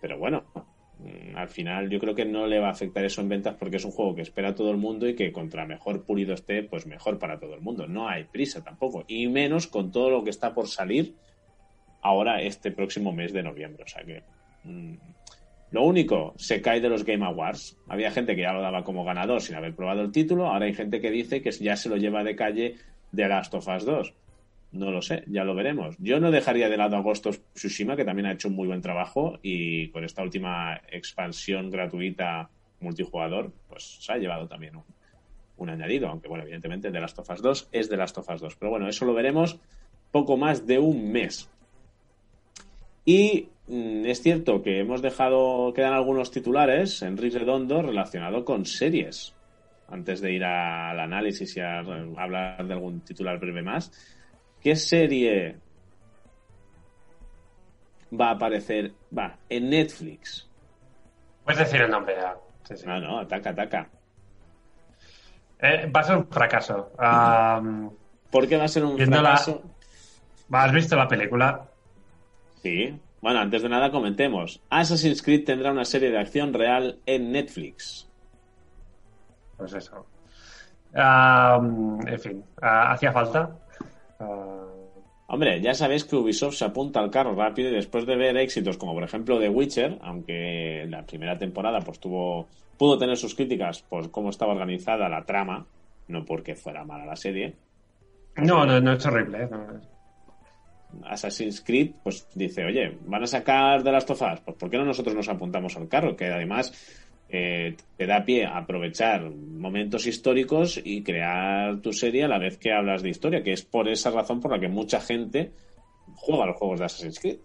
[0.00, 0.44] Pero bueno,
[0.98, 3.76] mm, al final yo creo que no le va a afectar eso en ventas porque
[3.76, 6.86] es un juego que espera todo el mundo y que contra mejor pulido esté, pues
[6.86, 7.86] mejor para todo el mundo.
[7.86, 9.04] No hay prisa tampoco.
[9.06, 11.14] Y menos con todo lo que está por salir
[12.00, 13.84] ahora este próximo mes de noviembre.
[13.84, 14.22] O sea que
[14.64, 14.94] mm,
[15.70, 17.76] lo único, se cae de los Game Awards.
[17.88, 20.46] Había gente que ya lo daba como ganador sin haber probado el título.
[20.46, 22.76] Ahora hay gente que dice que ya se lo lleva de calle
[23.12, 24.14] de Last of Us 2.
[24.72, 25.96] No lo sé, ya lo veremos.
[25.98, 28.82] Yo no dejaría de lado a Ghost Tsushima, que también ha hecho un muy buen
[28.82, 32.50] trabajo y con esta última expansión gratuita
[32.80, 34.84] multijugador, pues se ha llevado también un,
[35.56, 38.40] un añadido, aunque bueno, evidentemente The Last of Us 2 es The Last of Us
[38.40, 38.56] 2.
[38.56, 39.58] Pero bueno, eso lo veremos
[40.10, 41.50] poco más de un mes.
[43.04, 49.34] Y es cierto que hemos dejado, quedan algunos titulares, Enrique Redondo, relacionado con series.
[49.90, 53.90] Antes de ir al análisis y a hablar de algún titular breve más,
[54.60, 55.56] ¿qué serie
[58.18, 58.92] va a aparecer?
[59.16, 60.46] Va, en Netflix.
[61.44, 62.36] Puedes decir el nombre ya.
[62.64, 62.86] Sí, sí.
[62.86, 63.88] No, no, ataca, ataca.
[65.60, 66.92] Eh, va a ser un fracaso.
[66.98, 67.90] Um,
[68.30, 69.62] ¿Por qué va a ser un la- fracaso?
[70.52, 71.66] ¿Has visto la película?
[72.62, 72.94] Sí.
[73.20, 74.60] Bueno, antes de nada comentemos.
[74.70, 78.08] Assassin's Creed tendrá una serie de acción real en Netflix.
[79.56, 80.06] Pues eso.
[80.94, 83.56] En fin, hacía falta.
[84.20, 84.64] Ah,
[85.30, 88.78] Hombre, ya sabéis que Ubisoft se apunta al carro rápido y después de ver éxitos
[88.78, 92.48] como por ejemplo The Witcher, aunque la primera temporada pues tuvo
[92.78, 95.66] pudo tener sus críticas por cómo estaba organizada la trama,
[96.06, 97.54] no porque fuera mala la serie.
[98.36, 99.42] no, no, no es horrible.
[99.42, 99.48] ¿eh?
[99.50, 99.80] No,
[101.04, 104.84] Assassin's Creed pues dice, oye, van a sacar de las tofas, pues ¿por qué no
[104.84, 106.16] nosotros nos apuntamos al carro?
[106.16, 106.72] Que además
[107.28, 112.56] eh, te da pie a aprovechar momentos históricos y crear tu serie a la vez
[112.58, 115.52] que hablas de historia, que es por esa razón por la que mucha gente
[116.14, 117.38] juega los juegos de Assassin's Creed.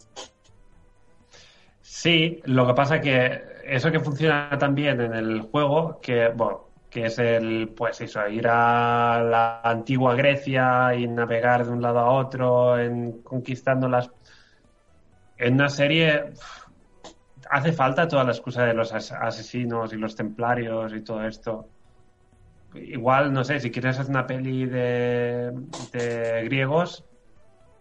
[1.82, 7.06] Sí, lo que pasa que eso que funciona también en el juego, que bueno, que
[7.08, 12.12] es el, pues eso, ir a la antigua Grecia y navegar de un lado a
[12.14, 14.10] otro, en conquistando las.
[15.38, 16.34] En una serie
[17.50, 21.72] hace falta toda la excusa de los as- asesinos y los templarios y todo esto.
[22.76, 27.06] Igual, no sé, si quieres hacer una peli de, de griegos,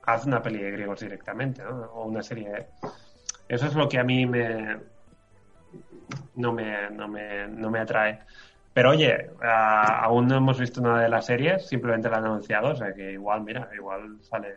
[0.03, 1.71] haz una peli de griegos directamente, ¿no?
[1.93, 2.71] O una serie.
[3.49, 4.79] Eso es lo que a mí me
[6.35, 8.21] no me, no me, no me atrae.
[8.75, 12.71] Pero oye, a- aún no hemos visto nada de las series, simplemente la han anunciado,
[12.71, 14.57] o sea que igual, mira, igual sale,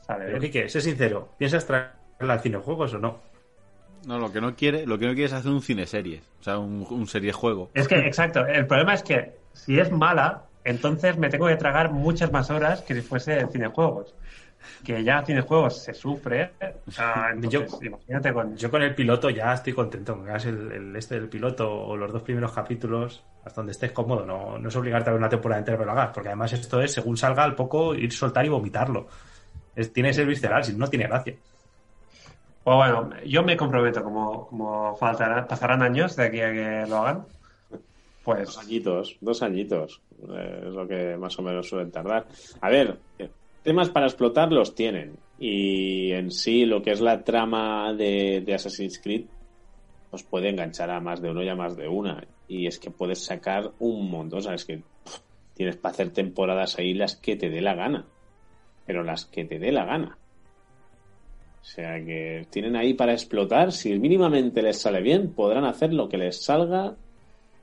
[0.00, 0.52] sale Pero bien.
[0.52, 3.20] Quique, sé sincero, ¿piensas traerla al cinejuegos o no?
[4.06, 6.42] No, lo que no quiere, lo que no quiere es hacer un cine series, o
[6.42, 7.70] sea, un, un serie juego.
[7.74, 11.90] Es que, exacto, el problema es que si es mala, entonces me tengo que tragar
[11.92, 14.14] muchas más horas que si fuese cinejuegos.
[14.84, 16.52] Que ya cinejuegos se sufre.
[16.98, 18.56] ah, entonces, imagínate con.
[18.56, 20.16] Yo con el piloto ya estoy contento.
[20.16, 23.92] Me hagas el, el este del piloto o los dos primeros capítulos hasta donde estés
[23.92, 24.24] cómodo.
[24.24, 26.80] No, no es obligarte a ver una temporada entera pero lo hagas, porque además esto
[26.80, 29.06] es, según salga al poco, ir soltar y vomitarlo.
[29.76, 31.34] Es- tiene que ser visceral, si no, no tiene gracia.
[32.62, 36.96] Pues bueno, yo me comprometo, como, como faltará- pasarán años de aquí a que lo
[36.98, 37.26] hagan.
[38.24, 40.00] Pues Dos añitos, dos añitos.
[40.34, 42.24] eh, es lo que más o menos suelen tardar.
[42.62, 43.28] A ver, eh,
[43.64, 45.16] temas para explotar los tienen.
[45.40, 49.24] Y en sí, lo que es la trama de, Assassin's Creed,
[50.10, 52.24] pues puede enganchar a más de uno y a más de una.
[52.46, 54.42] Y es que puedes sacar un montón.
[54.42, 54.82] Sabes que
[55.54, 58.06] tienes para hacer temporadas ahí las que te dé la gana.
[58.86, 60.18] Pero las que te dé la gana.
[61.60, 63.72] O sea que tienen ahí para explotar.
[63.72, 66.94] Si mínimamente les sale bien, podrán hacer lo que les salga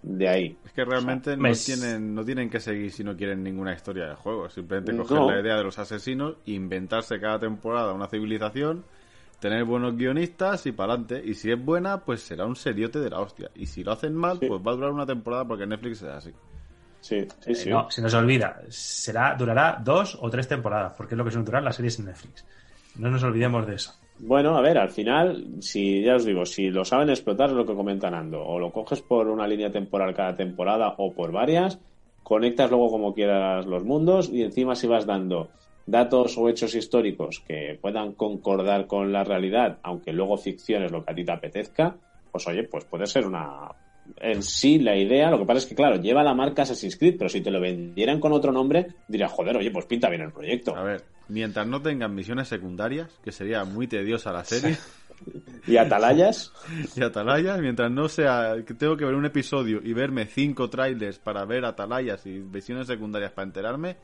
[0.03, 0.57] de ahí.
[0.65, 4.15] Es que realmente no, tienen, no tienen que seguir si no quieren ninguna historia de
[4.15, 4.49] juego.
[4.49, 5.03] Simplemente No.
[5.03, 8.83] coger la idea de los asesinos, inventarse cada temporada una civilización,
[9.39, 11.21] tener buenos guionistas y para adelante.
[11.23, 13.49] Y si es buena, pues será un seriote de la hostia.
[13.55, 14.47] Y si lo hacen mal, Sí.
[14.47, 16.31] pues va a durar una temporada porque Netflix es así.
[16.99, 17.69] Sí, sí, sí.
[17.69, 18.61] Eh, No, se nos olvida.
[18.69, 22.05] Será, durará dos o tres temporadas, porque es lo que suelen durar las series en
[22.05, 22.45] Netflix.
[22.97, 23.93] No nos olvidemos de eso.
[24.23, 27.65] Bueno, a ver, al final, si ya os digo, si lo saben explotar es lo
[27.65, 31.79] que comentan Ando, o lo coges por una línea temporal cada temporada o por varias,
[32.21, 35.49] conectas luego como quieras los mundos y encima si vas dando
[35.87, 41.11] datos o hechos históricos que puedan concordar con la realidad, aunque luego ficciones lo que
[41.11, 41.95] a ti te apetezca,
[42.31, 43.71] pues oye, pues puede ser una...
[44.17, 47.15] En sí, la idea, lo que pasa es que, claro, lleva la marca Assassin's Creed,
[47.17, 50.31] pero si te lo vendieran con otro nombre, dirías, joder, oye, pues pinta bien el
[50.31, 50.75] proyecto.
[50.75, 54.77] A ver, mientras no tengan misiones secundarias, que sería muy tediosa la serie,
[55.67, 56.51] ¿Y Atalayas?
[56.95, 61.19] y Atalaya, mientras no sea que tengo que ver un episodio y verme cinco trailers
[61.19, 63.97] para ver Atalayas y misiones secundarias para enterarme,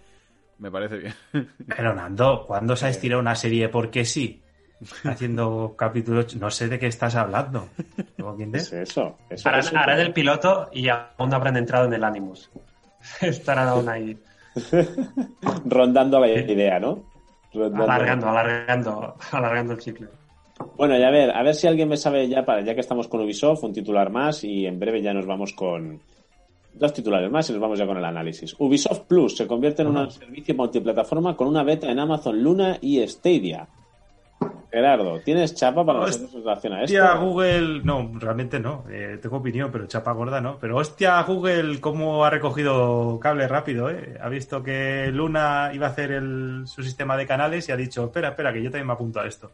[0.59, 1.13] me parece bien.
[1.67, 4.41] Pero Nando, ¿cuándo se ha estirado una serie porque sí?
[5.03, 6.35] Haciendo capítulos.
[6.35, 7.67] No sé de qué estás hablando.
[8.17, 8.91] ¿Luego quién Es es?
[8.91, 9.17] eso.
[9.27, 9.75] eso, harán, eso.
[9.75, 12.51] harán el piloto y aún no habrán entrado en el Animus.
[13.21, 14.19] Estarán aún ahí.
[15.65, 17.06] rondando la idea, ¿no?
[17.53, 20.07] Alargando, alargando, alargando el chicle.
[20.75, 23.07] Bueno, y a ver, a ver si alguien me sabe ya, para, ya que estamos
[23.07, 25.99] con Ubisoft, un titular más y en breve ya nos vamos con
[26.73, 28.55] dos titulares más y nos vamos ya con el análisis.
[28.59, 33.05] Ubisoft Plus se convierte en un servicio multiplataforma con una beta en Amazon Luna y
[33.07, 33.67] Stadia.
[34.71, 36.97] Gerardo, ¿tienes chapa para nosotros en relación a esto?
[37.01, 37.81] Hostia, Google.
[37.83, 38.83] No, realmente no.
[38.91, 40.57] Eh, tengo opinión, pero chapa gorda no.
[40.59, 44.17] Pero hostia, Google, cómo ha recogido cable rápido, ¿eh?
[44.21, 48.03] Ha visto que Luna iba a hacer el- su sistema de canales y ha dicho:
[48.05, 49.51] Espera, espera, que yo también me apunto a esto.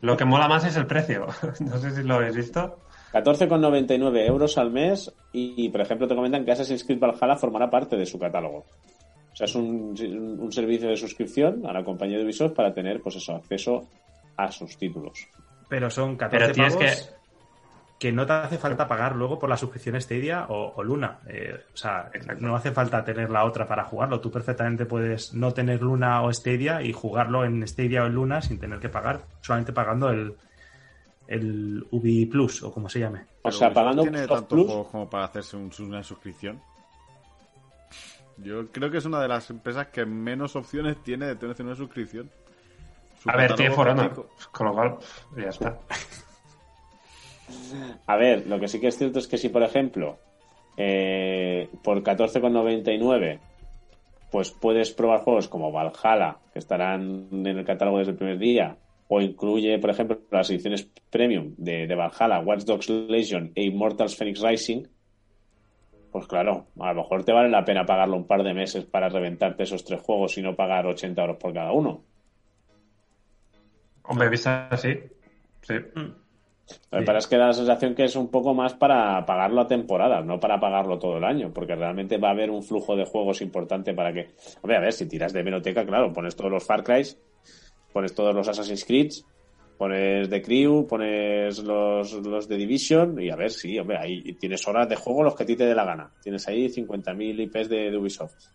[0.00, 1.26] Lo que mola más es el precio.
[1.60, 2.78] No sé si lo habéis visto.
[3.12, 7.96] 14,99 euros al mes y, por ejemplo, te comentan que Assassin's Creed Valhalla formará parte
[7.96, 8.66] de su catálogo.
[9.34, 9.94] O sea, es un,
[10.40, 13.86] un servicio de suscripción a la compañía de Ubisoft para tener, pues eso, acceso
[14.36, 15.26] a sus títulos.
[15.68, 17.14] Pero son 14 Pero pavos que-
[17.98, 18.12] que...
[18.12, 21.18] no te hace falta pagar luego por la suscripción Stadia o, o Luna.
[21.28, 22.46] Eh, o sea, Exacto.
[22.46, 24.20] no hace falta tener la otra para jugarlo.
[24.20, 28.40] Tú perfectamente puedes no tener Luna o Stadia y jugarlo en Stadia o en Luna
[28.40, 30.34] sin tener que pagar, solamente pagando el,
[31.26, 33.22] el Ubi Plus o como se llame.
[33.42, 36.60] O sea, pagando tiene tantos Plus, juegos como para hacerse un- una suscripción.
[38.38, 41.76] Yo creo que es una de las empresas que menos opciones tiene de tener una
[41.76, 42.30] suscripción.
[43.22, 44.14] Su A ver, tiene catálogo For Honor.
[44.14, 44.96] práctico- Con lo cual,
[45.36, 45.78] ya está.
[48.06, 50.18] A ver, lo que sí que es cierto es que si, por ejemplo,
[50.76, 53.38] eh, por 14,99,
[54.30, 58.76] pues puedes probar juegos como Valhalla, que estarán en el catálogo desde el primer día,
[59.08, 64.16] o incluye, por ejemplo, las ediciones premium de, de Valhalla, Watch Dogs Legion e Immortals
[64.16, 64.84] Phoenix Rising,
[66.14, 69.08] pues claro, a lo mejor te vale la pena pagarlo un par de meses para
[69.08, 72.04] reventarte esos tres juegos y no pagar 80 euros por cada uno.
[74.04, 74.96] Hombre, visto así.
[75.62, 75.74] Sí.
[75.92, 79.62] Lo que pasa es que da la sensación que es un poco más para pagarlo
[79.62, 82.94] a temporadas, no para pagarlo todo el año, porque realmente va a haber un flujo
[82.94, 84.36] de juegos importante para que.
[84.62, 87.08] Hombre, a ver, si tiras de Menoteca, claro, pones todos los Far Cry,
[87.92, 89.10] pones todos los Assassin's Creed,
[89.76, 94.66] pones The Crew, pones los, los de Division, y a ver, sí, hombre, ahí tienes
[94.66, 96.10] horas de juego los que a ti te dé la gana.
[96.22, 98.48] Tienes ahí 50.000 IPs de, de Ubisoft.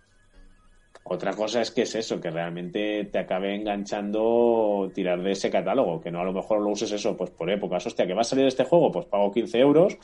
[1.12, 6.00] Otra cosa es que es eso, que realmente te acabe enganchando tirar de ese catálogo,
[6.00, 7.88] que no a lo mejor lo uses eso, pues por épocas.
[7.88, 9.98] Hostia, que va a salir este juego, pues pago 15 euros,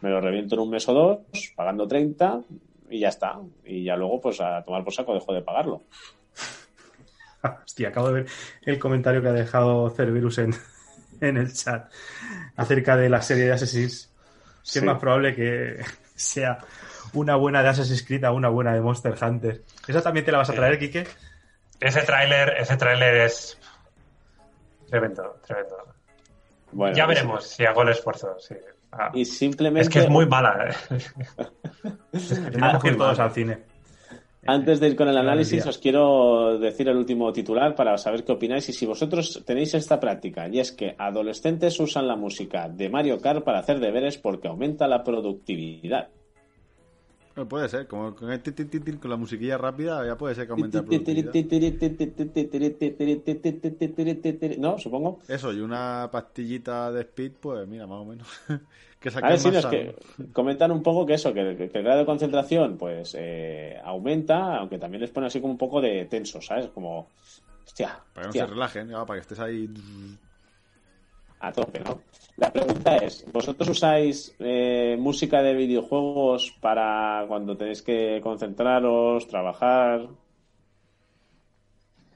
[0.00, 2.42] me lo reviento en un mes o dos, pagando 30
[2.90, 3.38] y ya está.
[3.64, 5.82] Y ya luego, pues a tomar por saco dejo de pagarlo.
[7.64, 8.26] Hostia, acabo de ver
[8.62, 10.54] el comentario que ha dejado Cerberus en,
[11.20, 11.90] en el chat
[12.56, 14.10] acerca de la serie de Assassin's.
[14.62, 14.78] Sí.
[14.78, 15.82] es más probable que
[16.14, 16.58] sea
[17.14, 19.62] una buena de Assassin's Creed a una buena de Monster Hunter.
[19.88, 21.06] ¿Esa también te la vas a traer, Quique?
[21.80, 23.58] Ese tráiler, ese tráiler es
[24.88, 25.76] tremendo, tremendo.
[26.72, 28.36] Bueno, ya veremos si hago el esfuerzo.
[28.38, 28.54] sí.
[28.92, 29.82] Ah, Y simplemente.
[29.82, 30.68] es que es muy mala.
[30.68, 30.98] ¿eh?
[32.50, 33.58] Tenemos que ir todos al cine.
[34.46, 38.32] Antes de ir con el análisis, os quiero decir el último titular para saber qué
[38.32, 40.48] opináis y si vosotros tenéis esta práctica.
[40.48, 44.88] Y es que adolescentes usan la música de Mario Kart para hacer deberes porque aumenta
[44.88, 46.08] la productividad.
[47.48, 50.34] Puede ser, como con, el ti, ti, ti, ti, con la musiquilla rápida ya puede
[50.34, 51.32] ser que productividad.
[54.58, 54.78] ¿No?
[54.78, 55.20] Supongo.
[55.28, 58.28] Eso, y una pastillita de speed, pues mira, más o menos.
[59.00, 59.96] que A ver, sí, es que
[60.32, 64.78] comentan un poco que eso, que, que el grado de concentración pues eh, aumenta, aunque
[64.78, 66.68] también les pone así como un poco de tenso, ¿sabes?
[66.68, 67.08] Como,
[67.64, 69.68] hostia, Para que no se relajen, ya, para que estés ahí.
[71.40, 72.02] a tope, ¿no?
[72.36, 80.08] La pregunta es, ¿vosotros usáis eh, música de videojuegos para cuando tenéis que concentraros, trabajar?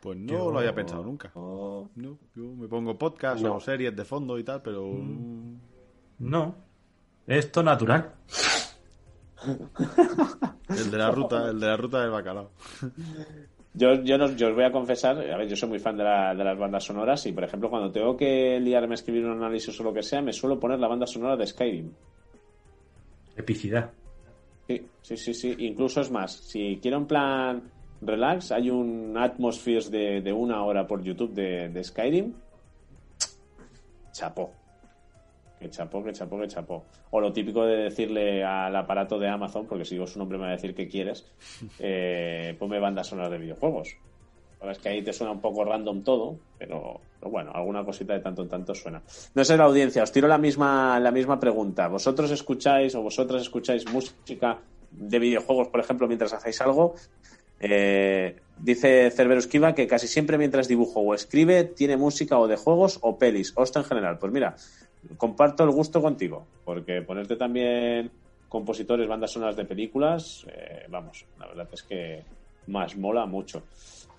[0.01, 1.31] Pues no Yo- lo había pensado nunca.
[1.35, 2.19] No, yo
[2.57, 3.57] me pongo podcast No.
[3.57, 4.87] o series de fondo y tal, pero.
[4.87, 5.59] Mm.
[6.21, 6.55] No.
[7.27, 8.13] Esto natural.
[10.69, 12.51] El de la ruta, el de la ruta del bacalao.
[13.77, 16.05] Yo, yo, no- yo os voy a confesar, a ver, yo soy muy fan de,
[16.05, 19.33] la- de las bandas sonoras y, por ejemplo, cuando tengo que liarme a escribir un
[19.33, 21.91] análisis o lo que sea, me suelo poner la banda sonora de Skyrim.
[23.37, 23.91] Epicidad.
[24.69, 25.55] Sí, sí, sí, sí.
[25.59, 27.63] Incluso es más, si quiero en plan
[28.01, 32.33] relax, hay un Atmospheres de, de una hora por YouTube de, de Skyrim.
[34.13, 34.53] Chapó.
[35.65, 36.85] Que chapó, que chapó, que chapó.
[37.11, 40.45] O lo típico de decirle al aparato de Amazon, porque si digo su nombre me
[40.45, 41.25] va a decir que quieres,
[41.79, 43.97] eh, ponme bandas sonoras de videojuegos.
[44.61, 48.13] Verdad es que ahí te suena un poco random todo, pero, pero bueno, alguna cosita
[48.13, 49.03] de tanto en tanto suena.
[49.35, 51.89] No sé la audiencia, os tiro la misma, la misma pregunta.
[51.89, 54.59] ¿Vosotros escucháis o vosotras escucháis música
[54.91, 56.95] de videojuegos, por ejemplo, mientras hacéis algo?
[57.67, 62.57] Eh, dice Cerberus Kiva que casi siempre mientras dibujo o escribe tiene música o de
[62.57, 64.19] juegos o pelis, esto en general.
[64.19, 64.55] Pues mira,
[65.17, 68.11] comparto el gusto contigo, porque ponerte también
[68.51, 72.23] compositores, bandas sonoras de películas, eh, vamos, la verdad es que
[72.67, 73.63] más mola mucho.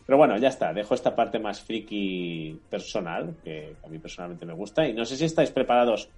[0.07, 4.53] Pero bueno, ya está, dejo esta parte más friki personal, que a mí personalmente me
[4.53, 6.09] gusta, y no sé si estáis preparados,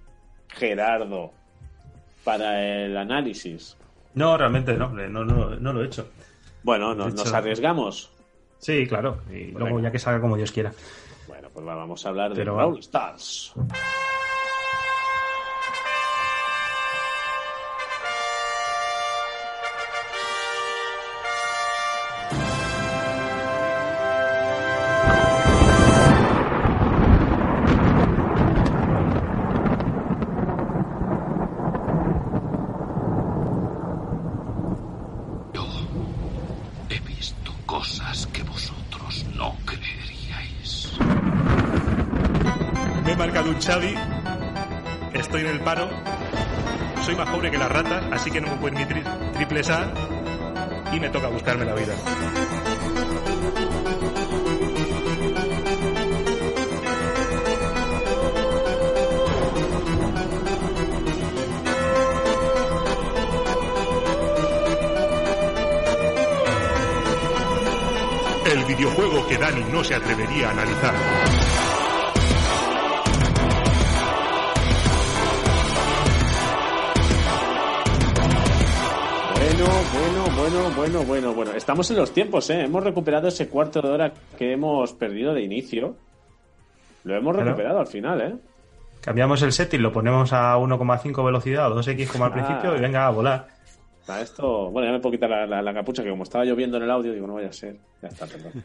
[0.48, 1.32] Gerardo,
[2.24, 3.76] para el análisis.
[4.14, 6.08] No, realmente no, no, no, no lo he hecho.
[6.62, 8.10] Bueno, no- De nos hecho- Sí, arriesgamos.
[8.86, 9.18] claro.
[9.30, 10.72] Y luego ya que salga como Dios quiera.
[11.26, 13.52] Bueno, pues va, vamos a hablar de Pero- Brawl Stars.
[48.18, 49.92] Así que no me pueden ni tri- triples A
[50.92, 51.94] y me toca buscarme la vida.
[68.46, 71.37] El videojuego que Dani no se atrevería a analizar.
[80.78, 81.52] Bueno, bueno, bueno.
[81.52, 82.62] Estamos en los tiempos, ¿eh?
[82.62, 85.96] Hemos recuperado ese cuarto de hora que hemos perdido de inicio.
[87.04, 88.36] Lo hemos recuperado al final, ¿eh?
[89.00, 92.34] Cambiamos el setting, lo ponemos a 1,5 velocidad o 2x como al Ah.
[92.34, 93.48] principio y venga a volar.
[94.08, 96.78] A esto, bueno, ya me puedo quitar la, la- la capucha, que como estaba lloviendo
[96.78, 97.76] en el audio, digo, no vaya a ser.
[98.00, 98.64] Ya está, perdón.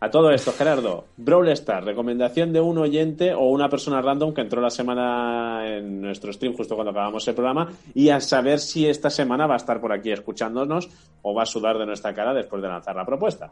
[0.00, 4.42] A todo esto, Gerardo, Brawl Stars, recomendación de un oyente o una persona random que
[4.42, 8.86] entró la semana en nuestro stream justo cuando acabamos el programa y a saber si
[8.86, 10.88] esta semana va a estar por aquí escuchándonos
[11.22, 13.50] o va a sudar de nuestra cara después de lanzar la propuesta.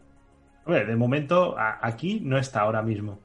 [0.65, 3.19] Hombre, de momento a- aquí no está ahora mismo.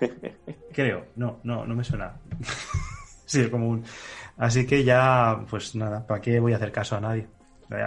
[0.72, 2.12] Creo, no, no, no me suena.
[3.26, 3.84] sí, como un.
[4.40, 7.28] Así que ya, pues nada, ¿para qué voy a hacer caso a nadie?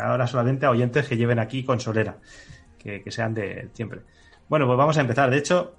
[0.01, 2.17] Ahora solamente a oyentes que lleven aquí consolera,
[2.77, 4.01] que, que sean de siempre.
[4.47, 5.29] Bueno, pues vamos a empezar.
[5.31, 5.75] De hecho,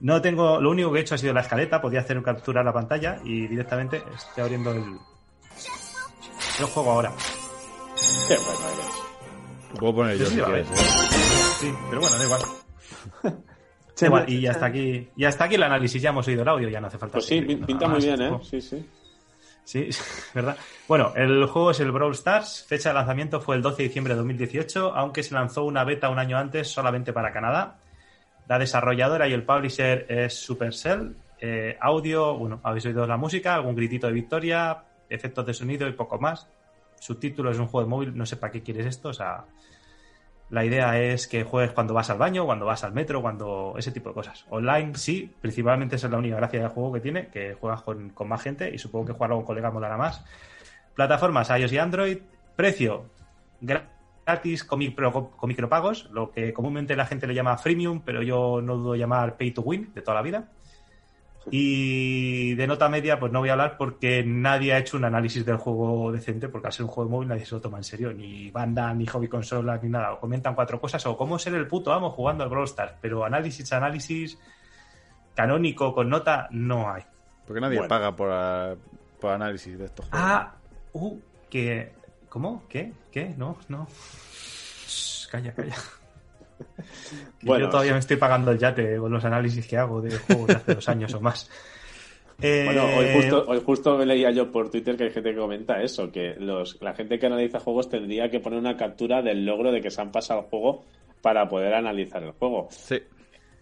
[0.00, 0.60] no tengo.
[0.60, 3.46] Lo único que he hecho ha sido la escaleta, podía hacer capturar la pantalla y
[3.46, 4.82] directamente estoy abriendo el.
[6.58, 7.12] El juego ahora.
[8.28, 9.70] Qué bueno eres.
[9.72, 10.64] Lo puedo poner yo Sí, si a ver.
[10.64, 10.80] quieres.
[10.80, 10.84] ¿eh?
[11.60, 12.40] Sí, pero bueno, da igual.
[13.98, 16.48] Da igual, y ya está aquí, ya está aquí el análisis, ya hemos oído el
[16.48, 17.14] audio, ya no hace falta.
[17.14, 18.28] Pues sí, pinta muy bien, ¿eh?
[18.28, 18.44] Ojo.
[18.44, 18.86] Sí, sí.
[19.66, 19.90] Sí,
[20.34, 20.56] ¿verdad?
[20.86, 22.64] Bueno, el juego es el Brawl Stars.
[22.68, 26.08] Fecha de lanzamiento fue el 12 de diciembre de 2018, aunque se lanzó una beta
[26.08, 27.80] un año antes solamente para Canadá.
[28.46, 31.16] La desarrolladora y el publisher es Supercell.
[31.40, 35.92] Eh, audio, bueno, habéis oído la música, algún gritito de victoria, efectos de sonido y
[35.92, 36.48] poco más.
[37.00, 39.46] Subtítulo es un juego de móvil, no sé para qué quieres esto, o sea,
[40.50, 43.90] la idea es que juegues cuando vas al baño, cuando vas al metro, cuando ese
[43.90, 44.46] tipo de cosas.
[44.50, 48.10] Online sí, principalmente esa es la única gracia del juego que tiene, que juegas con,
[48.10, 50.24] con más gente y supongo que jugarlo con colegas molará más.
[50.94, 52.18] Plataformas iOS y Android.
[52.54, 53.06] Precio
[53.60, 58.60] gratis con, micro- con micropagos, lo que comúnmente la gente le llama freemium, pero yo
[58.62, 60.48] no dudo llamar pay to win de toda la vida.
[61.50, 65.46] Y de nota media, pues no voy a hablar porque nadie ha hecho un análisis
[65.46, 67.84] del juego decente, porque al ser un juego de móvil nadie se lo toma en
[67.84, 70.12] serio, ni banda, ni hobby consolas, ni nada.
[70.12, 73.24] O comentan cuatro cosas, o cómo ser el puto amo jugando al Brawl Stars, pero
[73.24, 74.38] análisis, análisis
[75.34, 77.02] canónico con nota, no hay.
[77.46, 77.88] Porque nadie Bueno.
[77.88, 78.78] paga por,
[79.20, 80.28] por análisis de estos juegos.
[80.28, 80.54] Ah,
[80.94, 81.18] uh,
[81.48, 81.92] que.
[82.28, 82.64] ¿Cómo?
[82.68, 82.92] ¿Qué?
[83.12, 83.34] ¿Qué?
[83.36, 83.86] No, no.
[84.86, 85.74] Shh, calla, calla.
[87.42, 90.48] Bueno, yo todavía me estoy pagando el yate con los análisis que hago de juegos
[90.48, 91.50] de hace dos años o más.
[92.40, 95.80] Eh, Bueno, hoy justo, hoy justo leía yo por Twitter que hay gente que comenta
[95.80, 99.70] eso, que los, la gente que analiza juegos tendría que poner una captura del logro
[99.70, 100.84] de que se han pasado el juego
[101.22, 102.68] para poder analizar el juego.
[102.70, 103.00] Sí.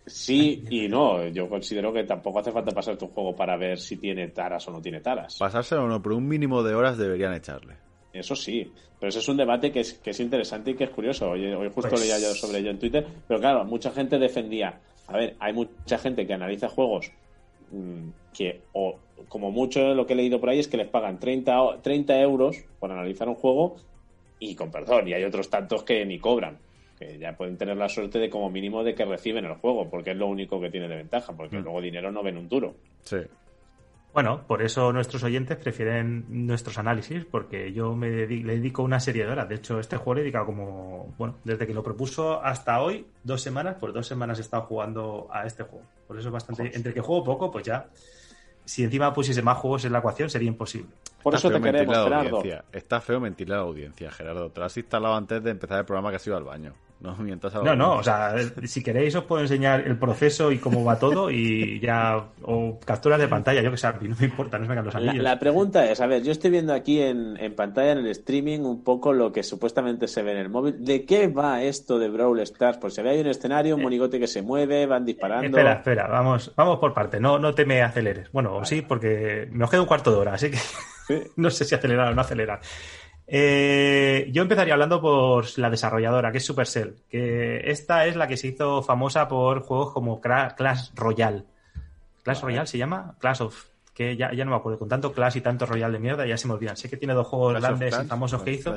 [0.07, 3.97] Sí y no, yo considero que tampoco hace falta pasar tu juego para ver si
[3.97, 5.39] tiene taras o no tiene taras.
[5.39, 7.77] Pasárselo o no, pero un mínimo de horas deberían echarle.
[8.15, 10.91] Eso sí, pero ese es un debate que es, que es interesante y que es
[10.91, 11.31] curioso.
[11.31, 14.81] Hoy, hoy justo Pues- leía yo sobre ello en Twitter, pero claro, mucha gente defendía,
[15.09, 17.11] a ver, hay mucha gente que analiza juegos
[17.73, 18.99] mm, que, o
[19.29, 22.21] como mucho lo que he leído por ahí es que les pagan 30, o- 30
[22.21, 23.77] euros por analizar un juego
[24.39, 26.59] y con perdón, y hay otros tantos que ni cobran,
[26.99, 30.13] que ya pueden tener la suerte de como mínimo de que reciben el juego, porque
[30.13, 32.75] es lo único que tiene de ventaja, porque luego dinero no ven un duro.
[33.03, 33.17] Sí.
[34.15, 39.01] Bueno, por eso nuestros oyentes prefieren nuestros análisis, porque yo me dedi- le dedico una
[39.01, 39.49] serie de horas.
[39.49, 43.07] De hecho, este juego le he dedicado como, bueno, desde que lo propuso hasta hoy,
[43.25, 45.85] dos semanas, pues dos semanas he estado jugando a este juego.
[46.07, 47.89] Por eso es bastante, entre que juego poco, pues ya,
[48.65, 50.91] si encima pusiese más juegos en la ecuación sería imposible.
[51.21, 52.37] Por Está eso te queremos, Gerardo.
[52.37, 52.65] audiencia.
[52.71, 54.49] Está feo mentirle a la audiencia, Gerardo.
[54.51, 56.73] Te lo has instalado antes de empezar el programa que has ido al baño.
[57.05, 58.35] No, mientras No, no, o sea,
[58.65, 63.21] si queréis os puedo enseñar el proceso y cómo va todo y ya, o capturas
[63.21, 64.95] de pantalla, yo que sé, a mí no me importa, no se me caen los
[64.95, 65.23] La, anillos.
[65.23, 68.61] la pregunta es, a ver, yo estoy viendo aquí en, en pantalla, en el streaming,
[68.61, 70.83] un poco lo que supuestamente se ve en el móvil.
[70.83, 72.79] ¿De qué va esto de Brawl Stars?
[72.79, 75.47] Pues se ve ahí un escenario, un monigote que se mueve, van disparando.
[75.47, 78.33] Espera, espera, vamos, vamos por parte, no, no te me aceleres.
[78.33, 80.59] Bueno, sí, porque nos queda un cuarto de hora, así que
[81.37, 82.61] no sé si acelerar o no acelerar.
[83.27, 88.37] Eh, yo empezaría hablando por la desarrolladora, que es Supercell, que esta es la que
[88.37, 91.45] se hizo famosa por juegos como Clash Royale.
[92.23, 93.15] ¿Clash Royale se llama?
[93.19, 93.65] Clash of...
[93.95, 96.37] que ya, ya no me acuerdo, con tanto Clash y tanto Royale de mierda ya
[96.37, 96.77] se me olvidan.
[96.77, 98.77] Sé que tiene dos juegos Clash grandes y famosos que hizo.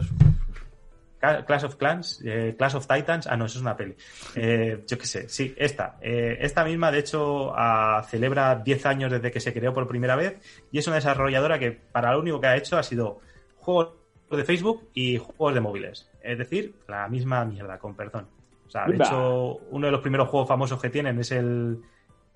[1.19, 3.95] Clash of Clans, eh, Clash of Titans, ah no, eso es una peli.
[4.35, 5.97] Eh, yo qué sé, sí, esta.
[5.99, 10.15] Eh, esta misma, de hecho, ah, celebra 10 años desde que se creó por primera
[10.15, 10.39] vez
[10.71, 13.19] y es una desarrolladora que para lo único que ha hecho ha sido
[13.55, 13.95] juegos
[14.35, 16.09] de Facebook y juegos de móviles.
[16.21, 18.27] Es decir, la misma mierda, con perdón.
[18.65, 21.79] O sea, de hecho, uno de los primeros juegos famosos que tienen es el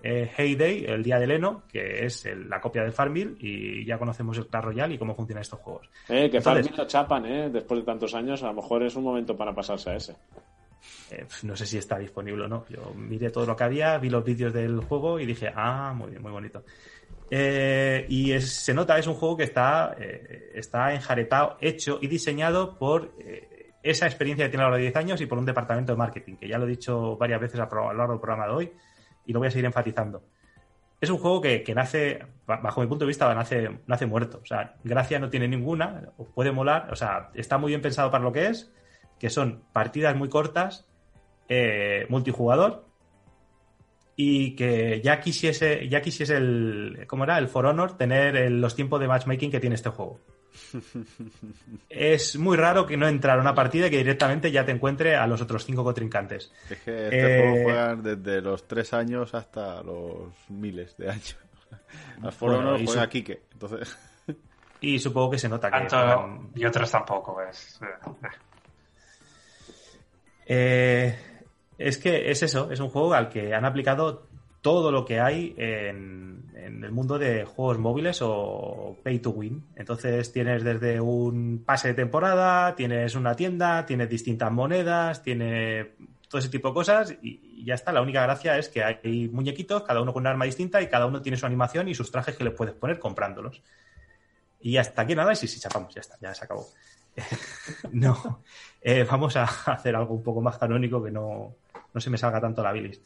[0.04, 4.00] eh, Heyday, el Día de Leno, que es el- la copia del Farmville y ya
[4.00, 5.88] conocemos el Clash Royale y cómo funcionan estos juegos.
[6.10, 7.50] Eh, que Entonces- Farmville lo chapan, ¿eh?
[7.52, 10.16] Después de tantos años, a lo mejor es un momento para pasarse a ese.
[11.12, 12.66] Eh, no sé si está disponible o no.
[12.70, 16.10] Yo miré todo lo que había, vi los vídeos del juego y dije, ah, muy
[16.10, 16.64] bien, muy bonito.
[17.34, 22.78] Eh, y se nota, es un juego que está, eh, está enjaretado, hecho y diseñado
[22.78, 25.46] por eh, esa experiencia que tiene a lo largo de 10 años y por un
[25.46, 28.48] departamento de marketing, que ya lo he dicho varias veces a, lo largo del programa
[28.48, 28.74] de hoy
[29.26, 30.24] y lo voy a seguir enfatizando.
[31.00, 34.42] Es un juego que, que nace, ba- bajo mi punto de vista, nace, nace muerto.
[34.44, 38.26] O sea, gracia no tiene ninguna, puede molar, o sea, está muy bien pensado para
[38.26, 38.74] lo que es,
[39.20, 40.86] que son partidas muy cortas,
[42.10, 42.86] multijugador,
[44.16, 47.38] y que ya quisiese, ya quisiese el, ¿cómo era?
[47.38, 50.20] El For Honor tener el- los tiempos de matchmaking que tiene este juego.
[51.90, 55.16] es muy raro que no entrar a una partida y que directamente ya te encuentre
[55.16, 56.52] a los otros cinco contrincantes.
[56.70, 61.38] Es que este Eh, juego juegan desde los 3 años hasta los miles de años.
[62.24, 63.42] Al For Bueno, Honor y juega su- Kike.
[63.54, 63.98] Entonces,
[64.82, 65.78] Y supongo que se nota que...
[65.78, 67.42] Tanto juegan- y otros tampoco.
[67.42, 67.88] Es, eh,
[70.48, 71.16] Eh,
[71.88, 74.28] es que es eso, es un juego al que han aplicado
[74.62, 79.66] todo lo que hay en, el mundo de juegos móviles o pay to win.
[79.76, 85.92] Entonces tienes desde un pase de temporada, tienes una tienda, tienes distintas monedas, tiene
[86.28, 87.92] todo ese tipo de cosas y, ya está.
[87.92, 91.06] La única gracia es que hay muñequitos, cada uno con un arma distinta y cada
[91.06, 93.62] uno tiene su animación y sus trajes que le puedes poner comprándolos.
[94.60, 96.68] Y hasta aquí nada, y sí, sí, chapamos, ya está, ya se acabó.
[97.92, 98.44] no,
[98.84, 101.56] Eh, vamos a hacer algo un poco más canónico que no,
[101.94, 103.02] no se me salga tanto la bilis.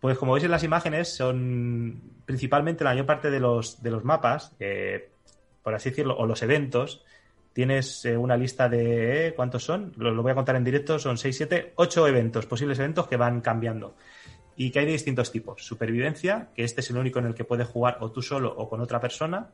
[0.00, 4.04] Pues como veis en las imágenes, son principalmente la mayor parte de los, de los
[4.04, 4.54] mapas,
[5.62, 7.02] por así decirlo, o los eventos.
[7.52, 9.28] Tienes eh, una lista de.
[9.28, 9.92] eh, ¿Cuántos son?
[9.96, 10.98] Lo, lo voy a contar en directo.
[10.98, 13.94] Son 6, 7, 8 eventos, posibles eventos que van cambiando.
[14.56, 15.64] Y que hay de distintos tipos.
[15.64, 18.68] Supervivencia, que este es el único en el que puedes jugar o tú solo o
[18.68, 19.48] con otra persona,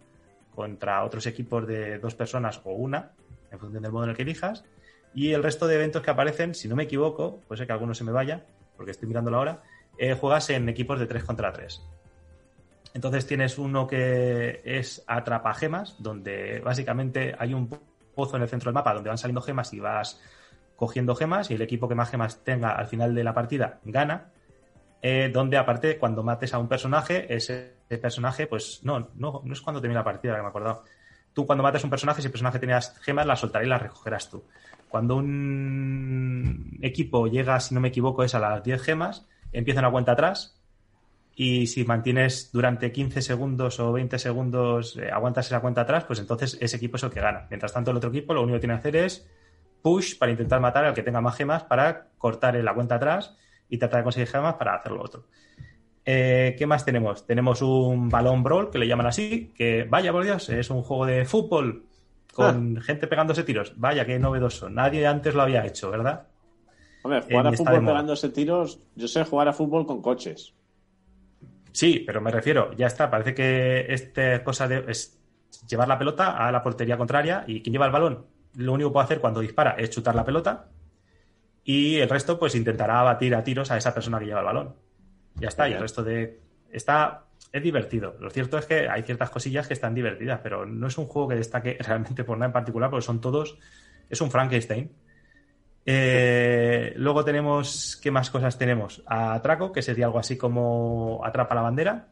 [0.54, 3.12] contra otros equipos de dos personas o una,
[3.52, 4.64] en función del modo en el que elijas.
[5.14, 7.94] Y el resto de eventos que aparecen, si no me equivoco, puede ser que alguno
[7.94, 8.44] se me vaya,
[8.82, 9.62] porque estoy mirando la hora,
[9.96, 11.80] eh, juegas en equipos de 3 contra 3.
[12.94, 17.68] Entonces tienes uno que es atrapagemas, donde básicamente hay un
[18.12, 20.20] pozo en el centro del mapa donde van saliendo gemas y vas
[20.74, 24.32] cogiendo gemas y el equipo que más gemas tenga al final de la partida gana.
[25.00, 29.60] Eh, donde aparte cuando mates a un personaje, ese personaje, pues no, no, no es
[29.60, 30.82] cuando termina la partida, que me he acordado.
[31.32, 33.82] Tú cuando mates a un personaje, si el personaje tenías gemas, las soltarás y las
[33.82, 34.44] recogerás tú.
[34.88, 39.90] Cuando un equipo llega, si no me equivoco, es a las 10 gemas, empieza una
[39.90, 40.60] cuenta atrás
[41.34, 46.18] y si mantienes durante 15 segundos o 20 segundos, eh, aguantas esa cuenta atrás, pues
[46.18, 47.46] entonces ese equipo es el que gana.
[47.48, 49.26] Mientras tanto, el otro equipo lo único que tiene que hacer es
[49.80, 53.36] push para intentar matar al que tenga más gemas para cortar la cuenta atrás
[53.68, 55.24] y tratar de conseguir gemas para hacer lo otro.
[56.04, 57.26] Eh, ¿Qué más tenemos?
[57.26, 61.06] Tenemos un balón brawl, que le llaman así, que vaya por Dios, es un juego
[61.06, 61.84] de fútbol
[62.32, 63.72] con gente pegándose tiros.
[63.76, 64.68] Vaya, qué novedoso.
[64.68, 66.26] Nadie antes lo había hecho, ¿verdad?
[67.02, 70.54] Hombre, Eh, jugar a fútbol pegándose tiros, yo sé jugar a fútbol con coches.
[71.72, 75.18] Sí, pero me refiero, ya está, parece que esta cosa de es
[75.68, 78.26] llevar la pelota a la portería contraria y quien lleva el balón,
[78.56, 80.66] lo único que puede hacer cuando dispara es chutar la pelota
[81.64, 84.74] y el resto pues intentará batir a tiros a esa persona que lleva el balón.
[85.36, 86.40] Ya está, y el resto de...
[86.70, 87.26] Está...
[87.52, 88.16] Es divertido.
[88.18, 91.28] Lo cierto es que hay ciertas cosillas que están divertidas, pero no es un juego
[91.28, 93.58] que destaque realmente por nada en particular, porque son todos...
[94.08, 94.92] Es un Frankenstein.
[95.84, 99.02] Eh, luego tenemos, ¿qué más cosas tenemos?
[99.06, 102.08] Atraco, que sería algo así como atrapa la bandera.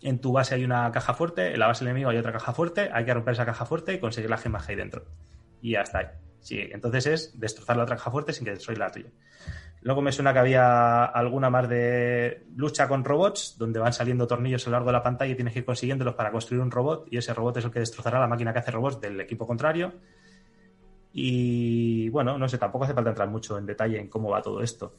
[0.00, 2.52] En tu base hay una caja fuerte, en la base del enemigo hay otra caja
[2.52, 5.04] fuerte, hay que romper esa caja fuerte y conseguir las gemas que hay dentro.
[5.62, 5.98] Y ya está.
[5.98, 6.06] ahí.
[6.40, 9.08] Sí, entonces es destrozar la otra caja fuerte sin que destruya la tuya.
[9.84, 14.66] Luego me suena que había alguna más de lucha con robots, donde van saliendo tornillos
[14.66, 17.06] a lo largo de la pantalla y tienes que ir consiguiéndolos para construir un robot,
[17.10, 19.92] y ese robot es el que destrozará la máquina que hace robots del equipo contrario.
[21.12, 24.62] Y bueno, no sé, tampoco hace falta entrar mucho en detalle en cómo va todo
[24.62, 24.94] esto.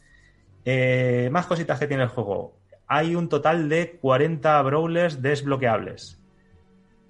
[0.63, 2.59] Eh, más cositas que tiene el juego.
[2.85, 6.21] Hay un total de 40 brawlers desbloqueables.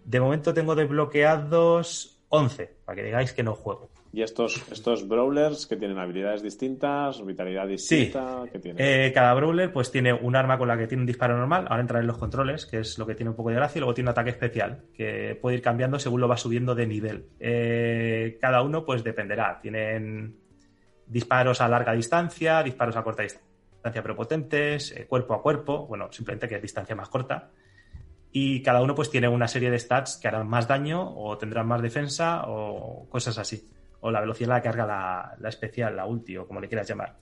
[0.06, 3.90] De momento tengo desbloqueados 11, para que digáis que no juego.
[4.16, 8.49] Y estos, estos brawlers que tienen habilidades distintas, vitalidad distinta, Sí.
[8.49, 8.82] que tienen.
[8.82, 11.82] Eh, cada brawler pues tiene un arma con la que tiene un disparo normal, ahora
[11.82, 13.93] entra en los controles, que es lo que tiene un poco de gracia, y luego
[13.93, 17.26] tiene un ataque especial, que puede ir cambiando según lo va subiendo de nivel.
[17.41, 20.38] Eh, cada uno pues dependerá, tienen
[21.05, 26.09] disparos a larga distancia, disparos a corta distancia pero potentes, eh, cuerpo a cuerpo, bueno,
[26.13, 27.51] simplemente que es distancia más corta.
[28.32, 31.68] Y cada uno pues tiene una serie de stats que harán más daño o tendrán
[31.68, 33.70] más defensa o cosas así.
[34.06, 34.86] O la velocidad a la carga
[35.39, 37.18] la, especial, la ulti o como le quieras llamar.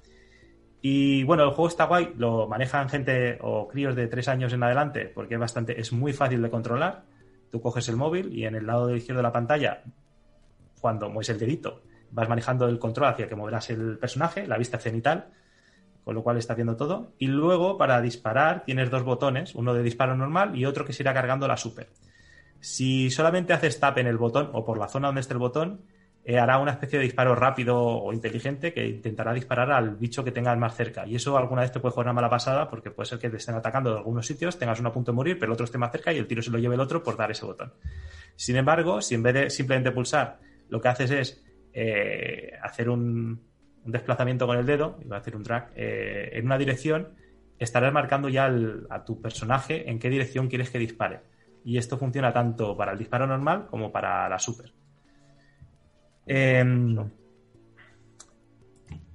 [0.82, 4.64] Y bueno, el juego está guay, lo manejan gente o críos de tres años en
[4.64, 7.06] adelante, porque es bastante, es muy fácil de controlar.
[7.50, 9.84] Tú coges el móvil y en el lado izquierdo de la pantalla,
[10.82, 14.78] cuando mueves el dedito, vas manejando el control hacia que moverás el personaje, la vista
[14.78, 15.30] cenital,
[16.04, 17.14] con lo cual está viendo todo.
[17.18, 21.04] Y luego, para disparar, tienes dos botones, uno de disparo normal y otro que se
[21.04, 21.88] irá cargando la super.
[22.60, 25.86] Si solamente haces tap en el botón o por la zona donde esté el botón,
[26.26, 30.32] eh, hará una especie de disparo rápido o inteligente que intentará disparar al bicho que
[30.32, 31.06] tengas más cerca.
[31.06, 33.38] Y eso alguna vez te puede jugar una mala pasada porque puede ser que te
[33.38, 35.78] estén atacando de algunos sitios, tengas uno a punto de morir, pero el otro esté
[35.78, 37.74] más cerca y el tiro se lo lleve el otro por dar ese botón.
[38.36, 41.44] Sin embargo, si en vez de simplemente pulsar, lo que haces es
[41.74, 43.52] eh, hacer un,
[43.86, 47.16] desplazamiento con el dedo, iba a hacer un drag, eh, en una dirección,
[47.60, 48.50] estarás marcando ya
[48.90, 51.20] a tu personaje en qué dirección quieres que dispare.
[51.66, 54.72] Y esto funciona tanto para el disparo normal como para la super.
[56.26, 56.98] Em,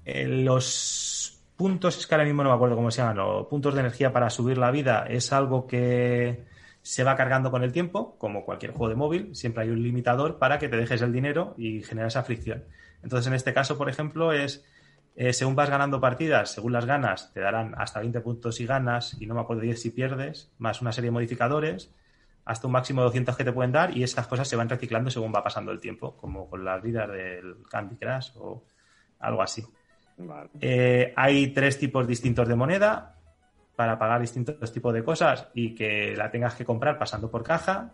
[0.05, 3.75] eh, los puntos, es que ahora mismo no me acuerdo cómo se llaman, los puntos
[3.75, 6.45] de energía para subir la vida es algo que
[6.83, 10.39] se va cargando con el tiempo, como cualquier juego de móvil, siempre hay un limitador
[10.39, 12.65] para que te dejes el dinero y genera esa fricción.
[13.03, 14.65] Entonces, en este caso, por ejemplo, es
[15.21, 19.21] eh, según vas ganando partidas, según las ganas, te darán hasta 20 puntos si ganas
[19.21, 21.93] y no me acuerdo 10 si pierdes, más una serie de modificadores,
[22.49, 25.11] hasta un máximo de 200 que te pueden dar y estas cosas se van reciclando
[25.11, 28.65] según va pasando el tiempo, como con las vidas del Candy Crush o
[29.21, 29.63] algo así.
[30.17, 30.49] Vale.
[30.59, 33.17] Eh, hay tres tipos distintos de moneda
[33.77, 37.93] para pagar distintos tipos de cosas y que la tengas que comprar pasando por caja.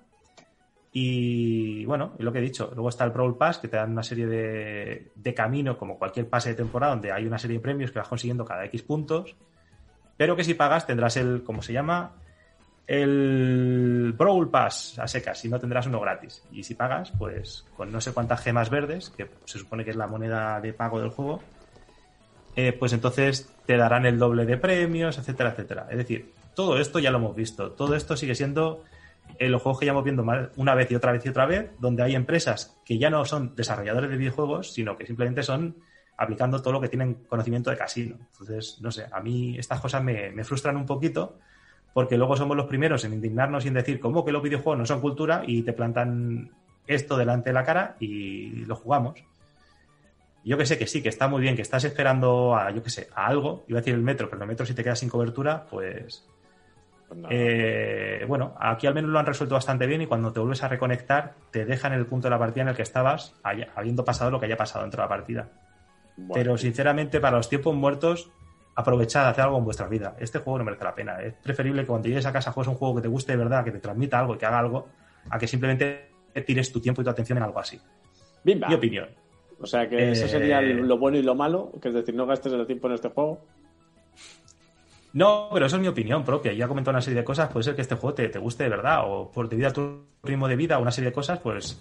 [0.93, 2.71] Y bueno, es lo que he dicho.
[2.75, 6.29] Luego está el Brawl Pass, que te dan una serie de, de camino, como cualquier
[6.29, 9.35] pase de temporada, donde hay una serie de premios que vas consiguiendo cada X puntos.
[10.17, 12.13] Pero que si pagas tendrás el, ¿cómo se llama?
[12.87, 16.43] El Brawl Pass a secas, y no tendrás uno gratis.
[16.53, 19.97] Y si pagas, pues con no sé cuántas gemas verdes, que se supone que es
[19.97, 21.43] la moneda de pago del juego,
[22.57, 25.87] eh, pues entonces te darán el doble de premios, etcétera, etcétera.
[25.91, 27.73] Es decir, todo esto ya lo hemos visto.
[27.73, 28.85] Todo esto sigue siendo
[29.39, 31.47] eh, los juegos que ya hemos viendo más- una vez y otra vez y otra
[31.47, 35.77] vez, donde hay empresas que ya no son desarrolladores de videojuegos, sino que simplemente son
[36.17, 38.17] aplicando todo lo que tienen conocimiento de casino.
[38.33, 41.39] Entonces, no sé, a mí estas cosas me frustran un poquito
[41.95, 44.85] porque luego somos los primeros en indignarnos y en decir, ¿cómo que los videojuegos no
[44.85, 45.43] son cultura?
[45.47, 46.51] Y te plantan
[46.87, 49.15] esto delante de la cara y lo jugamos.
[50.45, 52.91] Yo que sé que sí, que está muy bien, que estás esperando a, yo que
[52.91, 53.65] sé, a algo.
[53.69, 56.29] Iba a decir el metro, pero el metro si te quedas sin cobertura, pues...
[57.09, 60.63] Pues eh, bueno, aquí al menos lo han resuelto bastante bien y cuando te vuelves
[60.65, 63.69] a reconectar te dejan en el punto de la partida en el que estabas, haya-
[63.77, 65.49] habiendo pasado lo que haya pasado dentro de la partida.
[66.17, 68.31] Bueno, Pero sinceramente, para los tiempos muertos,
[68.75, 70.17] aprovechad, hacer algo en vuestra vida.
[70.19, 71.21] Este juego no merece la pena.
[71.21, 73.65] Es preferible que cuando llegues a casa juegues un juego que te guste de verdad,
[73.65, 74.89] que te transmita algo y que haga algo,
[75.31, 76.11] a que simplemente
[76.47, 77.81] tires tu tiempo y tu atención en algo así.
[78.43, 78.69] Bimba.
[78.69, 79.09] Mi opinión.
[79.61, 82.27] O sea que eso sería Eh, lo bueno y lo malo, que es decir, no
[82.27, 83.45] gastes el tiempo en este juego.
[85.13, 86.53] No, pero eso es mi opinión propia.
[86.53, 87.49] Ya he comentado una serie de cosas.
[87.49, 90.07] Puede ser que este juego te, te guste de verdad, o por debido a tu
[90.25, 91.81] ritmo de vida, una serie de cosas, pues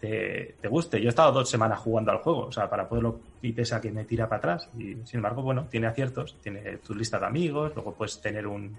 [0.00, 1.00] te, te guste.
[1.00, 3.80] Yo he estado dos semanas jugando al juego, o sea, para poderlo y pese a
[3.80, 4.70] que me tira para atrás.
[4.78, 8.76] Y sin embargo, bueno, tiene aciertos, tiene tu lista de amigos, luego puedes tener un,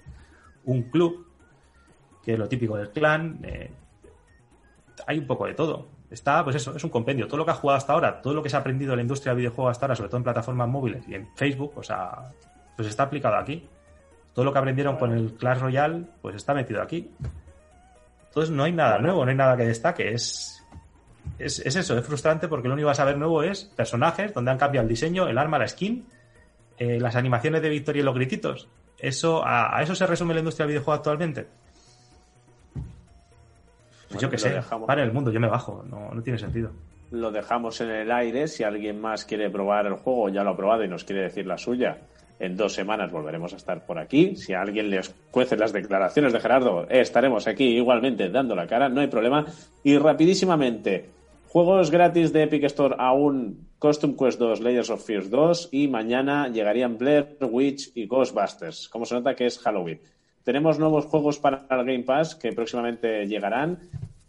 [0.66, 1.28] un club,
[2.24, 3.40] que es lo típico del clan.
[3.44, 3.72] eh,
[5.06, 5.88] hay un poco de todo.
[6.10, 7.28] Está, pues eso, es un compendio.
[7.28, 9.02] Todo lo que has jugado hasta ahora, todo lo que se ha aprendido en la
[9.02, 12.32] industria del videojuego hasta ahora, sobre todo en plataformas móviles y en Facebook, o sea,
[12.76, 13.68] pues está aplicado aquí.
[14.34, 17.12] Todo lo que aprendieron con el Clash Royale, pues está metido aquí.
[18.28, 20.14] Entonces no hay nada nuevo, no hay nada que destaque.
[20.14, 20.57] Es,
[21.40, 24.34] es, es eso, es frustrante porque lo único que vas a ver nuevo es personajes
[24.34, 26.06] donde han cambiado el diseño, el arma, la skin,
[26.78, 28.68] eh, las animaciones de victoria y los grititos.
[29.00, 31.48] Eso, a, a eso se resume la industria del videojuego actualmente.
[34.10, 34.88] Pues Bueno, yo qué lo sé, dejamos.
[34.88, 36.72] para el mundo, yo me bajo, no, no tiene sentido.
[37.12, 38.48] lo dejamos en el aire.
[38.48, 41.46] Si alguien más quiere probar el juego, ya lo ha probado y nos quiere decir
[41.46, 41.98] la suya,
[42.40, 44.36] en dos semanas volveremos a estar por aquí.
[44.36, 48.68] Si a alguien les cuece las declaraciones de Gerardo, eh, estaremos aquí igualmente dando la
[48.68, 49.46] cara, no hay problema.
[49.84, 51.10] Y rapidísimamente,
[51.50, 56.50] juegos gratis de Epic Store aún Costume Quest 2, Layers of Fears 2 y mañana
[56.50, 58.90] llegarían Blair Witch y Ghostbusters.
[58.90, 60.00] Como se nota que es Halloween.
[60.44, 63.80] Tenemos nuevos juegos para el Game Pass que próximamente llegarán.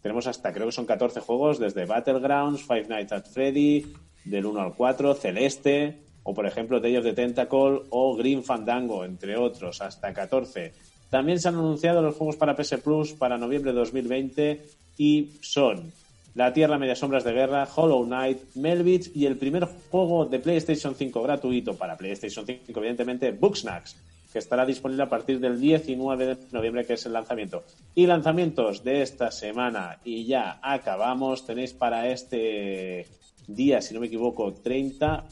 [0.03, 3.86] Tenemos hasta, creo que son 14 juegos, desde Battlegrounds, Five Nights at Freddy,
[4.24, 9.05] del 1 al 4, Celeste, o por ejemplo Day of the Tentacle o Green Fandango,
[9.05, 10.73] entre otros, hasta 14.
[11.11, 14.62] También se han anunciado los juegos para PS Plus para noviembre de 2020
[14.99, 15.90] y son
[16.39, 20.94] La Tierra Media Sombras de Guerra, Hollow Knight, Melvich y el primer juego de PlayStation
[20.94, 23.97] 5 gratuito para PlayStation 5, evidentemente, Booksnacks,
[24.32, 27.65] que estará disponible a partir del 19 de noviembre, que es el lanzamiento.
[27.97, 33.09] Y lanzamientos de esta semana, y ya acabamos, tenéis para este
[33.48, 35.24] día, si no me equivoco, 30,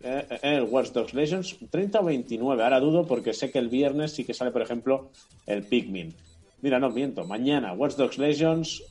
[0.00, 2.62] eh, eh, el Watch Dogs Legends 30 o 29.
[2.62, 5.10] Ahora dudo porque sé que el viernes sí que sale, por ejemplo,
[5.44, 6.14] el Pikmin.
[6.60, 7.24] Mira, no miento.
[7.24, 8.84] Mañana Watch Dogs Legends,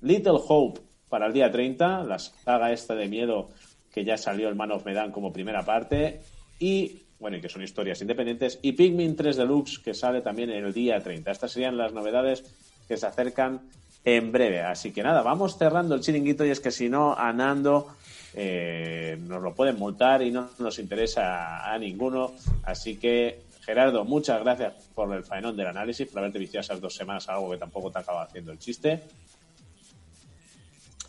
[0.00, 0.80] Little Hope
[1.10, 3.50] para el día 30, la saga esta de miedo
[3.92, 6.20] que ya salió el Man of Medan como primera parte.
[6.58, 8.58] Y, bueno, y que son historias independientes.
[8.62, 11.30] Y Pikmin 3 Deluxe que sale también el día 30.
[11.30, 12.44] Estas serían las novedades
[12.88, 13.60] que se acercan
[14.04, 14.62] en breve.
[14.62, 17.88] Así que nada, vamos cerrando el chiringuito y es que si no, Anando
[18.34, 22.32] eh, nos lo pueden multar y no nos interesa a ninguno.
[22.62, 26.94] Así que, Gerardo, muchas gracias por el faenón del análisis, por haberte viciado esas dos
[26.94, 29.02] semanas algo que tampoco te acaba haciendo el chiste.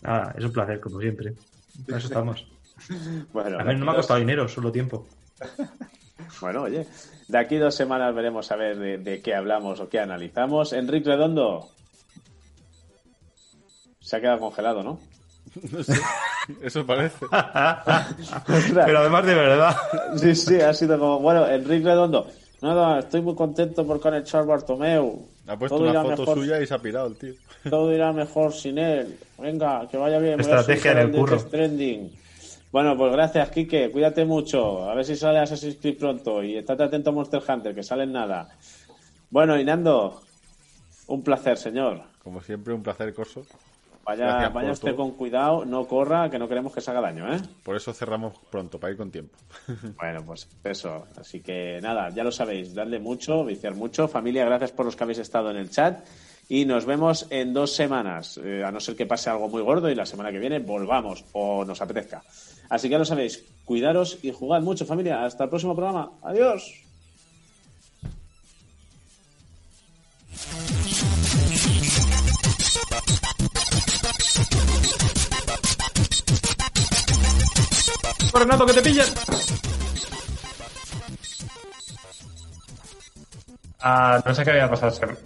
[0.02, 1.34] Nada, es un placer, como siempre.
[1.86, 2.48] Para eso estamos.
[3.32, 5.08] Bueno, A mí no me ha costado dinero, solo tiempo.
[6.40, 6.86] Bueno, oye,
[7.28, 10.72] de aquí dos semanas veremos a ver de, de qué hablamos o qué analizamos.
[10.72, 11.70] Enrique Redondo.
[14.00, 15.00] Se ha quedado congelado, ¿no?
[15.72, 16.00] No sé,
[16.62, 17.26] eso parece.
[18.74, 19.76] Pero además de verdad.
[20.16, 22.28] Sí, sí, ha sido como, bueno, Enrique Redondo.
[22.62, 25.28] Nada, estoy muy contento por conectar Bartomeu.
[25.48, 26.38] Ha puesto Todo una foto mejor.
[26.38, 27.34] suya y se ha pirado el tío.
[27.70, 29.18] Todo irá mejor sin él.
[29.40, 30.40] Venga, que vaya bien.
[30.40, 31.40] Estrategia en el curro.
[31.40, 32.12] Stranding.
[32.72, 33.90] Bueno, pues gracias, Quique.
[33.92, 34.90] Cuídate mucho.
[34.90, 36.44] A ver si sale Assassin's Creed pronto.
[36.44, 38.48] Y estate atento a Monster Hunter, que sale en nada.
[39.32, 40.22] Bueno, y Nando,
[41.08, 42.02] un placer, señor.
[42.24, 43.44] Como siempre, un placer, Corso.
[44.12, 44.98] Vaya, vaya usted todo.
[44.98, 47.40] con cuidado, no corra, que no queremos que se haga daño, ¿eh?
[47.64, 49.38] Por eso cerramos pronto, para ir con tiempo.
[49.98, 51.06] Bueno, pues eso.
[51.20, 54.08] Así que nada, ya lo sabéis, dadle mucho, viciar mucho.
[54.08, 56.00] Familia, gracias por los que habéis estado en el chat.
[56.50, 59.90] Y nos vemos en dos semanas, eh, a no ser que pase algo muy gordo
[59.90, 62.24] y la semana que viene volvamos o nos apetezca.
[62.70, 65.24] Así que ya lo sabéis, cuidaros y jugad mucho, familia.
[65.24, 66.12] Hasta el próximo programa.
[66.24, 66.84] Adiós.
[78.34, 79.08] Renato, que te pillan.
[83.82, 85.18] Ah, no sé qué había pasado.